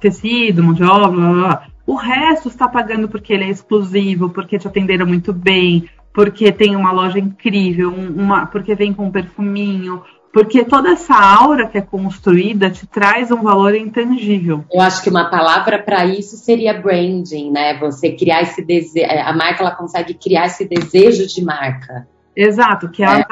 tecido, 0.00 0.62
mão 0.62 0.72
de 0.72 0.82
obra, 0.82 1.08
blá, 1.08 1.32
blá, 1.32 1.32
blá. 1.32 1.66
O 1.86 1.94
resto 1.94 2.48
está 2.48 2.68
pagando 2.68 3.08
porque 3.08 3.32
ele 3.32 3.44
é 3.44 3.50
exclusivo, 3.50 4.30
porque 4.30 4.58
te 4.58 4.66
atenderam 4.66 5.06
muito 5.06 5.32
bem, 5.32 5.88
porque 6.12 6.50
tem 6.50 6.74
uma 6.76 6.92
loja 6.92 7.18
incrível, 7.18 7.92
uma, 7.92 8.46
porque 8.46 8.74
vem 8.74 8.92
com 8.92 9.06
um 9.06 9.10
perfuminho, 9.10 10.02
porque 10.32 10.64
toda 10.64 10.90
essa 10.90 11.14
aura 11.14 11.66
que 11.66 11.78
é 11.78 11.80
construída 11.80 12.70
te 12.70 12.86
traz 12.86 13.30
um 13.30 13.42
valor 13.42 13.74
intangível. 13.74 14.64
Eu 14.72 14.80
acho 14.80 15.02
que 15.02 15.10
uma 15.10 15.28
palavra 15.28 15.78
para 15.78 16.04
isso 16.06 16.36
seria 16.36 16.80
branding, 16.80 17.50
né? 17.50 17.78
Você 17.78 18.12
criar 18.12 18.42
esse 18.42 18.62
desejo, 18.62 19.06
a 19.10 19.32
marca 19.32 19.62
ela 19.62 19.74
consegue 19.74 20.14
criar 20.14 20.46
esse 20.46 20.64
desejo 20.64 21.26
de 21.26 21.44
marca. 21.44 22.06
Exato, 22.34 22.88
que 22.88 23.02
é, 23.02 23.06
é. 23.06 23.18
Da... 23.18 23.26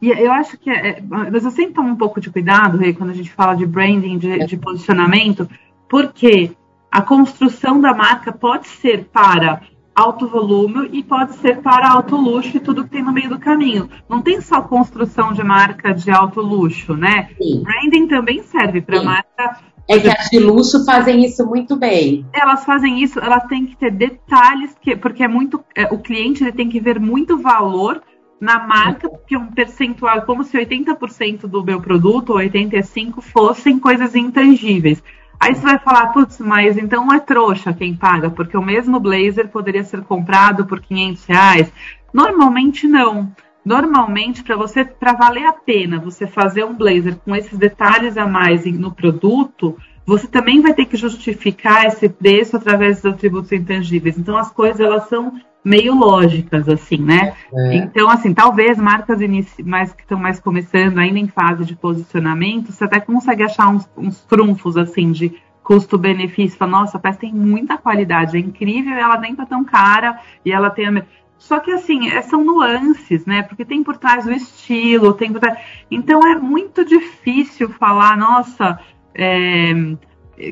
E 0.00 0.08
eu 0.08 0.32
acho 0.32 0.56
que 0.58 0.70
é, 0.70 1.02
mas 1.06 1.44
eu 1.44 1.50
sempre 1.50 1.74
tomo 1.74 1.90
um 1.90 1.96
pouco 1.96 2.20
de 2.20 2.30
cuidado, 2.30 2.78
Rei, 2.78 2.94
quando 2.94 3.10
a 3.10 3.14
gente 3.14 3.30
fala 3.30 3.54
de 3.54 3.66
branding, 3.66 4.16
de, 4.18 4.46
de 4.46 4.56
posicionamento, 4.56 5.48
porque 5.88 6.50
a 6.90 7.02
construção 7.02 7.80
da 7.80 7.94
marca 7.94 8.32
pode 8.32 8.66
ser 8.66 9.04
para 9.12 9.60
alto 10.00 10.26
volume 10.26 10.88
e 10.92 11.02
pode 11.02 11.34
ser 11.36 11.60
para 11.60 11.90
alto 11.90 12.16
luxo 12.16 12.56
e 12.56 12.60
tudo 12.60 12.84
que 12.84 12.90
tem 12.90 13.02
no 13.02 13.12
meio 13.12 13.28
do 13.28 13.38
caminho. 13.38 13.88
Não 14.08 14.22
tem 14.22 14.40
só 14.40 14.62
construção 14.62 15.32
de 15.32 15.44
marca 15.44 15.92
de 15.92 16.10
alto 16.10 16.40
luxo, 16.40 16.94
né? 16.94 17.28
Sim. 17.40 17.62
Branding 17.62 18.08
também 18.08 18.42
serve 18.42 18.80
para 18.80 19.02
marca. 19.02 19.60
É 19.86 19.98
que 19.98 20.08
as 20.08 20.30
de 20.30 20.38
luxo 20.38 20.84
fazem 20.84 21.24
isso 21.24 21.44
muito 21.44 21.76
bem. 21.76 22.24
Elas 22.32 22.64
fazem 22.64 23.02
isso, 23.02 23.18
elas 23.18 23.44
têm 23.44 23.66
que 23.66 23.76
ter 23.76 23.90
detalhes, 23.90 24.74
que, 24.80 24.94
porque 24.94 25.24
é 25.24 25.28
muito. 25.28 25.62
É, 25.76 25.92
o 25.92 25.98
cliente 25.98 26.44
ele 26.44 26.52
tem 26.52 26.68
que 26.68 26.78
ver 26.78 27.00
muito 27.00 27.36
valor 27.38 28.00
na 28.40 28.58
marca, 28.66 29.08
porque 29.08 29.36
um 29.36 29.46
percentual, 29.46 30.22
como 30.22 30.44
se 30.44 30.56
80% 30.56 31.40
do 31.48 31.62
meu 31.62 31.80
produto, 31.80 32.30
ou 32.30 32.38
85% 32.38 33.20
fossem 33.20 33.78
coisas 33.78 34.14
intangíveis. 34.14 35.02
Aí 35.40 35.54
você 35.54 35.62
vai 35.62 35.78
falar, 35.78 36.08
putz, 36.08 36.38
mas 36.38 36.76
então 36.76 37.10
é 37.10 37.18
trouxa 37.18 37.72
quem 37.72 37.96
paga, 37.96 38.28
porque 38.28 38.56
o 38.56 38.62
mesmo 38.62 39.00
blazer 39.00 39.48
poderia 39.48 39.82
ser 39.82 40.02
comprado 40.02 40.66
por 40.66 40.80
500 40.80 41.24
reais. 41.24 41.72
Normalmente 42.12 42.86
não. 42.86 43.32
Normalmente, 43.64 44.42
para 44.42 44.56
você, 44.56 44.84
para 44.84 45.14
valer 45.14 45.46
a 45.46 45.52
pena 45.52 45.98
você 45.98 46.26
fazer 46.26 46.64
um 46.64 46.74
blazer 46.74 47.16
com 47.24 47.34
esses 47.34 47.58
detalhes 47.58 48.18
a 48.18 48.26
mais 48.26 48.66
no 48.66 48.92
produto, 48.92 49.76
você 50.06 50.26
também 50.26 50.60
vai 50.60 50.74
ter 50.74 50.86
que 50.86 50.96
justificar 50.96 51.86
esse 51.86 52.08
preço 52.08 52.56
através 52.56 53.02
dos 53.02 53.12
atributos 53.12 53.52
intangíveis. 53.52 54.18
Então, 54.18 54.36
as 54.36 54.50
coisas 54.50 54.80
elas 54.80 55.08
são 55.08 55.40
meio 55.64 55.94
lógicas, 55.94 56.68
assim, 56.68 56.96
né? 56.96 57.34
É. 57.52 57.76
Então, 57.76 58.08
assim, 58.08 58.32
talvez 58.32 58.78
marcas 58.78 59.18
mais 59.64 59.92
que 59.92 60.02
estão 60.02 60.18
mais 60.18 60.40
começando, 60.40 60.98
ainda 60.98 61.18
em 61.18 61.28
fase 61.28 61.64
de 61.64 61.76
posicionamento, 61.76 62.72
você 62.72 62.84
até 62.84 62.98
consegue 62.98 63.42
achar 63.42 63.68
uns, 63.68 63.88
uns 63.96 64.20
trunfos, 64.22 64.76
assim, 64.76 65.12
de 65.12 65.34
custo-benefício. 65.62 66.66
Nossa, 66.66 66.96
a 66.96 67.00
peça 67.00 67.20
tem 67.20 67.32
muita 67.32 67.76
qualidade, 67.76 68.36
é 68.36 68.40
incrível, 68.40 68.94
ela 68.94 69.18
nem 69.18 69.36
tá 69.36 69.46
tão 69.46 69.64
cara, 69.64 70.18
e 70.44 70.50
ela 70.50 70.70
tem 70.70 70.86
a... 70.86 71.04
Só 71.36 71.58
que, 71.58 71.70
assim, 71.70 72.10
é, 72.10 72.20
são 72.22 72.44
nuances, 72.44 73.24
né? 73.24 73.42
Porque 73.42 73.64
tem 73.64 73.82
por 73.82 73.96
trás 73.96 74.26
o 74.26 74.32
estilo, 74.32 75.14
tem 75.14 75.32
por 75.32 75.40
trás... 75.40 75.58
Então, 75.90 76.20
é 76.26 76.34
muito 76.36 76.84
difícil 76.84 77.68
falar, 77.70 78.16
nossa... 78.16 78.78
É 79.14 79.74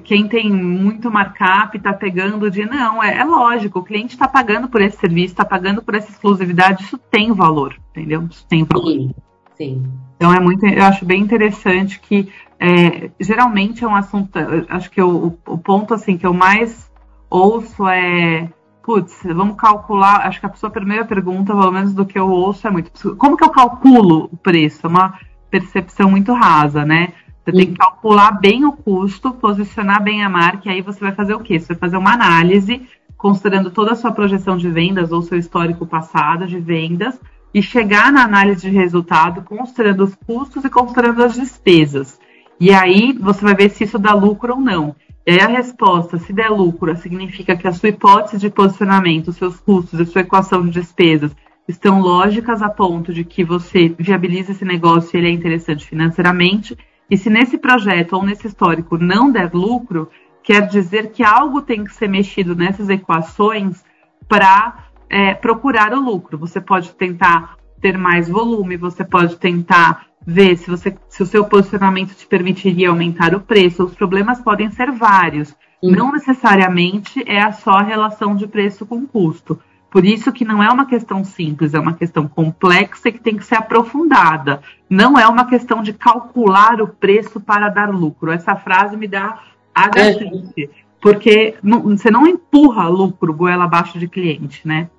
quem 0.05 0.29
tem 0.29 0.53
muito 0.53 1.11
markup 1.11 1.77
está 1.77 1.93
pegando 1.95 2.51
de 2.51 2.67
não, 2.67 3.03
é, 3.03 3.19
é, 3.19 3.25
lógico, 3.25 3.79
o 3.79 3.83
cliente 3.83 4.15
está 4.15 4.29
pagando 4.29 4.69
por 4.69 4.83
esse 4.83 4.99
serviço, 4.99 5.33
está 5.33 5.45
pagando 5.45 5.83
por 5.83 5.95
essa 5.95 6.11
exclusividade, 6.11 6.83
isso 6.83 6.99
tem 6.99 7.33
valor, 7.33 7.75
entendeu? 7.91 8.27
Isso 8.31 8.47
tem 8.47 8.65
valor. 8.65 8.91
Sim, 8.91 9.15
sim. 9.57 9.83
Então 10.17 10.33
é 10.33 10.41
muito, 10.41 10.67
eu 10.67 10.85
acho 10.85 11.07
bem 11.07 11.23
interessante 11.23 11.99
que 12.01 12.31
é, 12.61 13.11
geralmente 13.19 13.83
é 13.83 13.89
um 13.89 13.95
assunto, 13.95 14.39
acho 14.69 14.91
que 14.91 15.01
o, 15.01 15.39
o 15.47 15.57
ponto 15.59 15.95
assim 15.95 16.19
que 16.19 16.27
eu 16.27 16.35
mais 16.35 16.91
ouço 17.31 17.87
é 17.89 18.49
putz, 18.83 19.21
vamos 19.23 19.57
calcular. 19.57 20.27
Acho 20.27 20.41
que 20.41 20.47
a 20.47 20.53
sua 20.55 20.71
primeira 20.71 21.05
pergunta, 21.05 21.55
pelo 21.55 21.71
menos 21.71 21.93
do 21.93 22.07
que 22.07 22.19
eu 22.19 22.27
ouço, 22.31 22.67
é 22.67 22.71
muito. 22.71 22.91
Como 23.17 23.37
que 23.37 23.45
eu 23.45 23.51
calculo 23.51 24.31
o 24.33 24.37
preço? 24.39 24.87
É 24.87 24.89
uma 24.89 25.19
percepção 25.51 26.11
muito 26.11 26.33
rasa, 26.33 26.87
né? 26.87 27.13
Você 27.49 27.53
tem 27.53 27.67
que 27.73 27.79
calcular 27.79 28.33
bem 28.33 28.67
o 28.67 28.73
custo, 28.73 29.33
posicionar 29.33 30.03
bem 30.03 30.23
a 30.23 30.29
marca, 30.29 30.69
e 30.69 30.73
aí 30.73 30.83
você 30.83 31.01
vai 31.01 31.13
fazer 31.13 31.33
o 31.35 31.41
quê? 31.41 31.59
Você 31.59 31.69
vai 31.69 31.79
fazer 31.79 31.97
uma 31.97 32.13
análise, 32.13 32.83
considerando 33.17 33.71
toda 33.71 33.93
a 33.93 33.97
sua 33.97 34.13
projeção 34.13 34.59
de 34.59 34.69
vendas 34.69 35.13
ou 35.13 35.23
seu 35.23 35.39
histórico 35.39 35.87
passado 35.87 36.47
de 36.47 36.61
vendas, 36.61 37.19
e 37.55 37.63
chegar 37.63 38.13
na 38.13 38.23
análise 38.23 38.61
de 38.61 38.69
resultado, 38.69 39.41
considerando 39.41 40.05
os 40.05 40.15
custos 40.27 40.63
e 40.63 40.69
considerando 40.69 41.25
as 41.25 41.35
despesas. 41.37 42.21
E 42.61 42.71
aí 42.71 43.15
você 43.19 43.43
vai 43.43 43.55
ver 43.55 43.71
se 43.71 43.85
isso 43.85 43.99
dá 43.99 44.13
lucro 44.13 44.53
ou 44.53 44.61
não. 44.61 44.95
E 45.27 45.33
aí 45.33 45.41
a 45.41 45.47
resposta, 45.47 46.19
se 46.19 46.35
der 46.35 46.51
lucro, 46.51 46.95
significa 46.97 47.57
que 47.57 47.67
a 47.67 47.73
sua 47.73 47.89
hipótese 47.89 48.37
de 48.37 48.51
posicionamento, 48.51 49.29
os 49.29 49.37
seus 49.37 49.59
custos 49.59 49.99
e 49.99 50.05
sua 50.05 50.21
equação 50.21 50.67
de 50.67 50.73
despesas 50.73 51.35
estão 51.67 51.99
lógicas 51.99 52.61
a 52.61 52.69
ponto 52.69 53.11
de 53.11 53.25
que 53.25 53.43
você 53.43 53.95
viabiliza 53.99 54.53
esse 54.53 54.67
negócio 54.67 55.17
e 55.17 55.19
ele 55.19 55.29
é 55.29 55.33
interessante 55.33 55.87
financeiramente. 55.87 56.77
E 57.11 57.17
se 57.17 57.31
nesse 57.31 57.57
projeto 57.57 58.15
ou 58.15 58.23
nesse 58.23 58.47
histórico 58.47 58.99
não 58.99 59.31
der 59.31 59.53
lucro, 59.55 60.11
quer 60.43 60.67
dizer 60.67 61.11
que 61.11 61.23
algo 61.23 61.63
tem 61.63 61.85
que 61.85 61.95
ser 61.95 62.09
mexido 62.09 62.55
nessas 62.55 62.89
equações 62.89 63.83
para 64.29 64.85
é, 65.09 65.35
procurar 65.35 65.93
o 65.93 66.01
lucro. 66.01 66.39
Você 66.39 66.61
pode 66.61 66.91
tentar 66.95 67.57
ter 67.81 67.97
mais 67.97 68.29
volume, 68.29 68.77
você 68.77 69.05
pode 69.05 69.37
tentar 69.37 70.07
ver 70.27 70.57
se, 70.59 70.71
você, 70.71 70.95
se 71.09 71.23
o 71.23 71.27
seu 71.27 71.45
posicionamento 71.45 72.15
te 72.15 72.27
permitiria 72.27 72.91
aumentar 72.91 73.35
o 73.35 73.41
preço. 73.41 73.85
Os 73.85 73.95
problemas 73.95 74.41
podem 74.41 74.71
ser 74.71 74.91
vários. 74.91 75.57
Uhum. 75.83 75.93
Não 75.93 76.13
necessariamente 76.13 77.23
é 77.27 77.41
a 77.41 77.53
só 77.53 77.79
relação 77.79 78.35
de 78.35 78.47
preço 78.47 78.85
com 78.85 79.07
custo. 79.07 79.59
Por 79.91 80.05
isso 80.05 80.33
que 80.33 80.45
não 80.45 80.63
é 80.63 80.71
uma 80.71 80.85
questão 80.85 81.25
simples, 81.25 81.73
é 81.73 81.79
uma 81.79 81.95
questão 81.95 82.29
complexa 82.29 83.11
que 83.11 83.19
tem 83.19 83.37
que 83.37 83.45
ser 83.45 83.55
aprofundada. 83.55 84.61
Não 84.89 85.19
é 85.19 85.27
uma 85.27 85.47
questão 85.47 85.83
de 85.83 85.95
calcular 85.95 86.81
o 86.83 86.89
preço 86.89 87.41
para 87.41 87.71
dar 87.71 87.91
lucro. 87.91 88.31
Essa 88.31 88.55
frase 88.55 88.97
me 88.97 89.09
dá 89.09 89.41
agachante, 89.75 90.65
é. 90.65 90.69
porque 91.01 91.55
você 91.63 92.11
não 92.11 92.27
empurra 92.27 92.89
lucro 92.89 93.33
goela 93.33 93.65
abaixo 93.65 93.99
de 93.99 94.07
cliente, 94.09 94.67
né? 94.67 94.91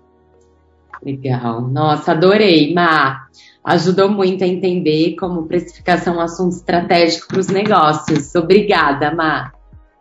Legal. 1.03 1.61
Nossa, 1.61 2.11
adorei, 2.11 2.73
Ma. 2.73 3.27
Ajudou 3.63 4.09
muito 4.09 4.43
a 4.43 4.47
entender 4.47 5.15
como 5.17 5.45
precificação 5.45 6.15
é 6.15 6.17
um 6.17 6.21
assunto 6.21 6.53
estratégico 6.53 7.27
para 7.27 7.39
os 7.39 7.47
negócios. 7.47 8.33
Obrigada, 8.33 9.13
Ma. 9.13 9.51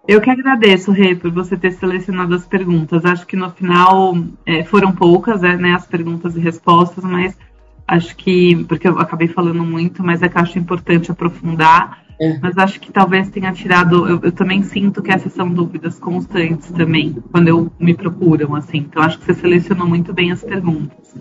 Eu 0.09 0.23
que 0.23 0.31
agradeço, 0.31 0.91
Rê, 0.91 1.15
por 1.15 1.31
você 1.31 1.55
ter 1.55 1.71
selecionado 1.73 2.35
as 2.35 2.47
perguntas. 2.47 3.05
Acho 3.05 3.27
que 3.27 3.37
no 3.37 3.51
final 3.51 4.17
é, 4.47 4.65
foram 4.65 4.91
poucas, 4.91 5.45
é, 5.45 5.55
né, 5.55 5.75
as 5.75 5.87
perguntas 5.87 6.35
e 6.35 6.41
respostas, 6.41 7.05
mas 7.05 7.37
acho 7.87 8.17
que, 8.17 8.65
porque 8.65 8.89
eu 8.89 8.99
acabei 8.99 9.29
falando 9.29 9.63
muito, 9.63 10.03
mas 10.03 10.23
é 10.23 10.29
que 10.31 10.39
acho 10.39 10.59
importante 10.59 11.11
aprofundar. 11.11 12.03
É. 12.19 12.39
Mas 12.41 12.57
acho 12.57 12.81
que 12.81 12.91
talvez 12.91 13.29
tenha 13.29 13.53
tirado. 13.53 14.09
Eu, 14.09 14.19
eu, 14.23 14.33
também 14.33 14.63
sinto 14.63 15.03
que 15.03 15.13
essas 15.13 15.33
são 15.35 15.49
dúvidas 15.49 15.99
constantes 15.99 16.73
também, 16.73 17.15
quando 17.31 17.49
eu 17.49 17.71
me 17.79 17.95
procuram, 17.95 18.57
assim. 18.57 18.79
Então 18.79 19.03
acho 19.03 19.19
que 19.19 19.27
você 19.27 19.35
selecionou 19.35 19.87
muito 19.87 20.15
bem 20.15 20.33
as 20.33 20.43
perguntas. 20.43 21.15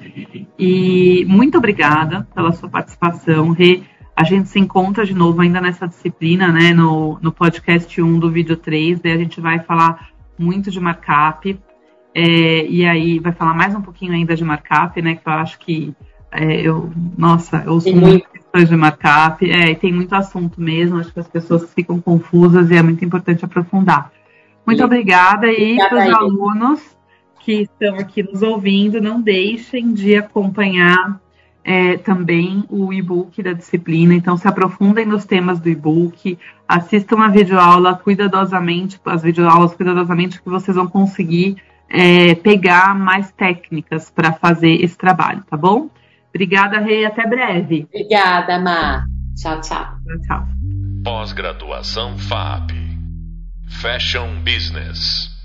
E 0.58 1.26
muito 1.28 1.58
obrigada 1.58 2.26
pela 2.34 2.54
sua 2.54 2.70
participação, 2.70 3.50
Rê. 3.52 3.84
A 4.18 4.24
gente 4.24 4.50
se 4.50 4.58
encontra 4.58 5.06
de 5.06 5.14
novo 5.14 5.42
ainda 5.42 5.62
nessa 5.62 5.88
disciplina, 5.88 6.52
né, 6.52 6.74
no, 6.74 7.20
no 7.22 7.32
podcast 7.32 8.02
1 8.02 8.18
do 8.18 8.32
vídeo 8.32 8.58
3, 8.58 9.00
daí 9.00 9.12
a 9.12 9.18
gente 9.18 9.40
vai 9.40 9.60
falar 9.60 10.10
muito 10.40 10.72
de 10.72 10.80
markup. 10.80 11.56
É, 12.16 12.66
e 12.66 12.84
aí 12.84 13.20
vai 13.20 13.32
falar 13.32 13.54
mais 13.54 13.76
um 13.76 13.82
pouquinho 13.82 14.14
ainda 14.14 14.36
de 14.36 14.44
markup, 14.44 15.00
né? 15.04 15.18
Que 15.18 15.30
eu 15.30 15.34
acho 15.34 15.60
que 15.60 15.94
é, 16.32 16.62
eu, 16.62 16.92
nossa, 17.16 17.62
eu 17.64 17.74
ouço 17.74 17.96
muito 17.96 18.28
questões 18.30 18.68
de 18.68 18.76
markup, 18.76 19.48
é, 19.52 19.76
tem 19.76 19.94
muito 19.94 20.16
assunto 20.16 20.60
mesmo, 20.60 20.98
acho 20.98 21.14
que 21.14 21.20
as 21.20 21.28
pessoas 21.28 21.72
ficam 21.72 22.02
confusas 22.02 22.72
e 22.72 22.76
é 22.76 22.82
muito 22.82 23.06
importante 23.06 23.46
aprofundar. 23.46 24.12
Muito 24.66 24.84
obrigada, 24.84 25.46
e 25.46 25.78
para 25.78 26.08
os 26.08 26.16
alunos 26.16 26.98
que 27.42 27.62
estão 27.62 28.00
aqui 28.00 28.24
nos 28.24 28.42
ouvindo, 28.42 29.00
não 29.00 29.22
deixem 29.22 29.94
de 29.94 30.16
acompanhar 30.16 31.22
é, 31.68 31.98
também 31.98 32.64
o 32.70 32.94
e-book 32.94 33.44
da 33.44 33.52
disciplina. 33.52 34.14
Então, 34.14 34.38
se 34.38 34.48
aprofundem 34.48 35.06
nos 35.06 35.26
temas 35.26 35.60
do 35.60 35.68
e-book, 35.68 36.40
assistam 36.66 37.20
a 37.20 37.28
videoaula 37.28 37.94
cuidadosamente, 37.96 38.98
as 39.06 39.22
videoaulas 39.22 39.76
cuidadosamente, 39.76 40.42
que 40.42 40.50
vocês 40.50 40.78
vão 40.78 40.88
conseguir 40.88 41.58
é, 41.90 42.36
pegar 42.36 42.96
mais 42.96 43.34
técnicas 43.34 44.10
para 44.10 44.32
fazer 44.32 44.82
esse 44.82 44.98
trabalho, 44.98 45.44
tá 45.50 45.58
bom? 45.58 45.90
Obrigada, 46.34 46.80
Rei, 46.80 47.04
até 47.04 47.28
breve. 47.28 47.86
Obrigada, 47.94 48.60
Má. 48.60 49.06
Tchau, 49.36 49.60
tchau. 49.60 49.84
Tchau, 50.06 50.22
tchau. 50.26 50.48
Pós-graduação 51.04 52.18
FAP. 52.18 52.72
Fashion 53.68 54.42
Business. 54.46 55.37